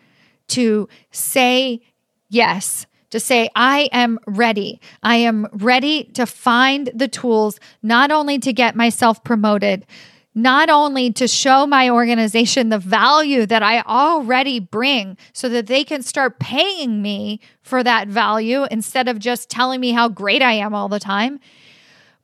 to 0.48 0.88
say 1.10 1.80
yes, 2.28 2.86
to 3.16 3.20
say, 3.20 3.48
I 3.56 3.88
am 3.92 4.18
ready. 4.26 4.78
I 5.02 5.16
am 5.16 5.48
ready 5.50 6.04
to 6.14 6.26
find 6.26 6.90
the 6.94 7.08
tools 7.08 7.58
not 7.82 8.10
only 8.10 8.38
to 8.40 8.52
get 8.52 8.76
myself 8.76 9.24
promoted, 9.24 9.86
not 10.34 10.68
only 10.68 11.10
to 11.14 11.26
show 11.26 11.66
my 11.66 11.88
organization 11.88 12.68
the 12.68 12.78
value 12.78 13.46
that 13.46 13.62
I 13.62 13.80
already 13.80 14.60
bring 14.60 15.16
so 15.32 15.48
that 15.48 15.66
they 15.66 15.82
can 15.82 16.02
start 16.02 16.38
paying 16.38 17.00
me 17.00 17.40
for 17.62 17.82
that 17.82 18.08
value 18.08 18.66
instead 18.70 19.08
of 19.08 19.18
just 19.18 19.48
telling 19.48 19.80
me 19.80 19.92
how 19.92 20.10
great 20.10 20.42
I 20.42 20.52
am 20.52 20.74
all 20.74 20.90
the 20.90 21.00
time, 21.00 21.40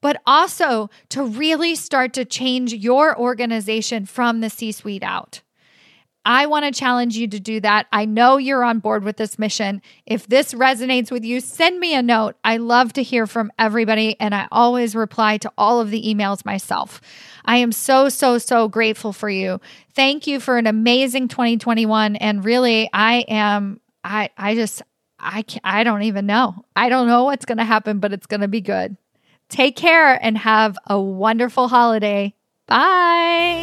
but 0.03 0.21
also 0.27 0.91
to 1.09 1.25
really 1.25 1.75
start 1.75 2.13
to 2.13 2.27
change 2.27 2.75
your 2.75 3.19
organization 3.19 4.05
from 4.05 4.43
the 4.43 4.51
C 4.51 4.73
suite 4.73 5.03
out. 5.03 5.41
I 6.25 6.47
want 6.47 6.65
to 6.65 6.79
challenge 6.79 7.17
you 7.17 7.27
to 7.29 7.41
do 7.41 7.61
that. 7.61 7.87
I 7.93 8.05
know 8.05 8.37
you're 8.37 8.63
on 8.63 8.79
board 8.79 9.03
with 9.03 9.17
this 9.17 9.39
mission. 9.39 9.83
If 10.07 10.27
this 10.27 10.55
resonates 10.55 11.11
with 11.11 11.25
you, 11.25 11.41
send 11.41 11.81
me 11.81 11.95
a 11.95 12.03
note. 12.03 12.37
I 12.45 12.59
love 12.59 12.93
to 12.95 13.03
hear 13.03 13.27
from 13.27 13.51
everybody, 13.59 14.17
and 14.21 14.35
I 14.35 14.47
always 14.53 14.95
reply 14.95 15.39
to 15.39 15.53
all 15.59 15.81
of 15.81 15.91
the 15.91 16.03
emails 16.03 16.45
myself. 16.45 17.01
I 17.45 17.57
am 17.57 17.73
so, 17.73 18.09
so, 18.09 18.39
so 18.39 18.69
grateful 18.69 19.13
for 19.13 19.29
you. 19.29 19.61
Thank 19.95 20.27
you 20.27 20.39
for 20.39 20.59
an 20.59 20.67
amazing 20.67 21.29
2021. 21.29 22.17
And 22.17 22.45
really, 22.45 22.89
I 22.93 23.25
am, 23.29 23.81
I, 24.05 24.31
I 24.39 24.55
just, 24.55 24.83
I, 25.19 25.43
can't, 25.43 25.65
I 25.65 25.83
don't 25.83 26.03
even 26.03 26.27
know. 26.27 26.65
I 26.77 26.89
don't 26.89 27.09
know 27.09 27.25
what's 27.25 27.45
going 27.45 27.59
to 27.59 27.65
happen, 27.65 27.99
but 27.99 28.13
it's 28.13 28.27
going 28.27 28.43
to 28.43 28.49
be 28.49 28.61
good. 28.61 28.97
Take 29.49 29.77
care 29.77 30.15
and 30.23 30.39
have 30.39 30.79
a 30.87 31.01
wonderful 31.01 31.69
holiday. 31.69 32.35
Bye. 32.67 33.62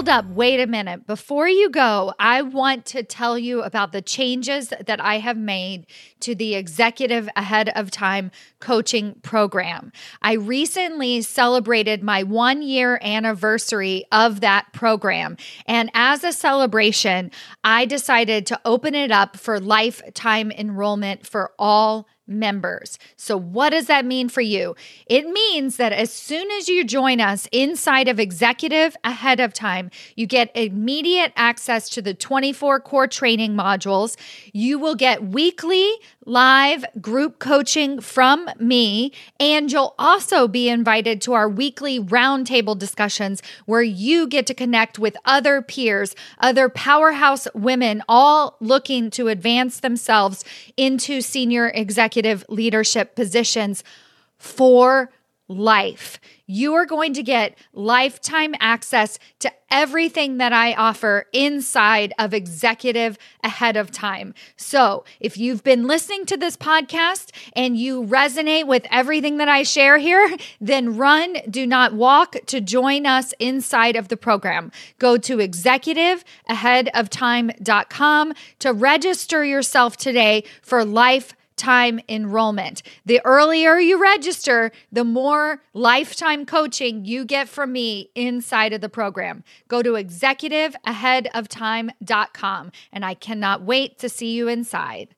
Hold 0.00 0.08
up, 0.08 0.24
wait 0.28 0.60
a 0.60 0.66
minute. 0.66 1.06
Before 1.06 1.46
you 1.46 1.68
go, 1.68 2.14
I 2.18 2.40
want 2.40 2.86
to 2.86 3.02
tell 3.02 3.38
you 3.38 3.60
about 3.60 3.92
the 3.92 4.00
changes 4.00 4.68
that 4.70 4.98
I 4.98 5.18
have 5.18 5.36
made 5.36 5.86
to 6.20 6.34
the 6.34 6.54
Executive 6.54 7.28
Ahead 7.36 7.68
of 7.76 7.90
Time 7.90 8.30
coaching 8.60 9.16
program. 9.22 9.92
I 10.22 10.36
recently 10.36 11.20
celebrated 11.20 12.02
my 12.02 12.22
one 12.22 12.62
year 12.62 12.98
anniversary 13.02 14.06
of 14.10 14.40
that 14.40 14.72
program. 14.72 15.36
And 15.66 15.90
as 15.92 16.24
a 16.24 16.32
celebration, 16.32 17.30
I 17.62 17.84
decided 17.84 18.46
to 18.46 18.60
open 18.64 18.94
it 18.94 19.10
up 19.10 19.36
for 19.36 19.60
lifetime 19.60 20.50
enrollment 20.50 21.26
for 21.26 21.52
all 21.58 22.08
members. 22.30 22.98
So, 23.16 23.36
what 23.36 23.70
does 23.70 23.86
that 23.86 24.04
mean 24.06 24.28
for 24.28 24.40
you? 24.40 24.76
It 25.06 25.28
means 25.28 25.76
that 25.76 25.92
as 25.92 26.12
soon 26.12 26.50
as 26.52 26.68
you 26.68 26.84
join 26.84 27.20
us 27.20 27.48
inside 27.52 28.08
of 28.08 28.18
Executive 28.20 28.96
ahead 29.04 29.40
of 29.40 29.52
time, 29.52 29.90
you 30.14 30.26
get 30.26 30.50
immediate 30.54 31.32
access 31.36 31.88
to 31.90 32.00
the 32.00 32.14
24 32.14 32.80
core 32.80 33.08
training 33.08 33.54
modules. 33.54 34.16
You 34.52 34.78
will 34.78 34.94
get 34.94 35.24
weekly 35.24 35.92
live 36.30 36.84
group 37.00 37.40
coaching 37.40 38.00
from 38.00 38.48
me, 38.60 39.12
and 39.40 39.72
you'll 39.72 39.96
also 39.98 40.46
be 40.46 40.68
invited 40.68 41.20
to 41.20 41.32
our 41.32 41.48
weekly 41.48 41.98
roundtable 41.98 42.78
discussions 42.78 43.42
where 43.66 43.82
you 43.82 44.28
get 44.28 44.46
to 44.46 44.54
connect 44.54 44.96
with 44.96 45.16
other 45.24 45.60
peers, 45.60 46.14
other 46.38 46.68
powerhouse 46.68 47.48
women, 47.52 48.00
all 48.08 48.56
looking 48.60 49.10
to 49.10 49.26
advance 49.26 49.80
themselves 49.80 50.44
into 50.76 51.20
senior 51.20 51.72
executive 51.74 52.44
leadership 52.48 53.16
positions 53.16 53.82
for 54.38 55.10
life. 55.50 56.18
You 56.46 56.74
are 56.74 56.86
going 56.86 57.12
to 57.14 57.22
get 57.22 57.56
lifetime 57.72 58.54
access 58.60 59.18
to 59.40 59.50
everything 59.70 60.38
that 60.38 60.52
I 60.52 60.74
offer 60.74 61.26
inside 61.32 62.12
of 62.18 62.32
Executive 62.32 63.18
ahead 63.42 63.76
of 63.76 63.90
time. 63.90 64.32
So, 64.56 65.04
if 65.18 65.36
you've 65.36 65.64
been 65.64 65.86
listening 65.86 66.24
to 66.26 66.36
this 66.36 66.56
podcast 66.56 67.32
and 67.54 67.76
you 67.76 68.04
resonate 68.04 68.66
with 68.66 68.86
everything 68.90 69.36
that 69.38 69.48
I 69.48 69.64
share 69.64 69.98
here, 69.98 70.36
then 70.60 70.96
run, 70.96 71.36
do 71.48 71.66
not 71.66 71.94
walk 71.94 72.36
to 72.46 72.60
join 72.60 73.06
us 73.06 73.32
inside 73.38 73.96
of 73.96 74.08
the 74.08 74.16
program. 74.16 74.72
Go 74.98 75.16
to 75.18 75.36
executiveaheadoftime.com 75.38 78.34
to 78.60 78.72
register 78.72 79.44
yourself 79.44 79.96
today 79.96 80.44
for 80.62 80.84
life 80.84 81.34
lifetime 81.60 82.00
enrollment. 82.08 82.82
The 83.04 83.20
earlier 83.24 83.78
you 83.78 84.00
register, 84.00 84.72
the 84.90 85.04
more 85.04 85.62
lifetime 85.74 86.46
coaching 86.46 87.04
you 87.04 87.26
get 87.26 87.50
from 87.50 87.72
me 87.72 88.08
inside 88.14 88.72
of 88.72 88.80
the 88.80 88.88
program. 88.88 89.44
Go 89.68 89.82
to 89.82 89.90
executiveaheadoftime.com 89.92 92.72
and 92.92 93.04
I 93.04 93.14
cannot 93.14 93.62
wait 93.62 93.98
to 93.98 94.08
see 94.08 94.32
you 94.32 94.48
inside. 94.48 95.14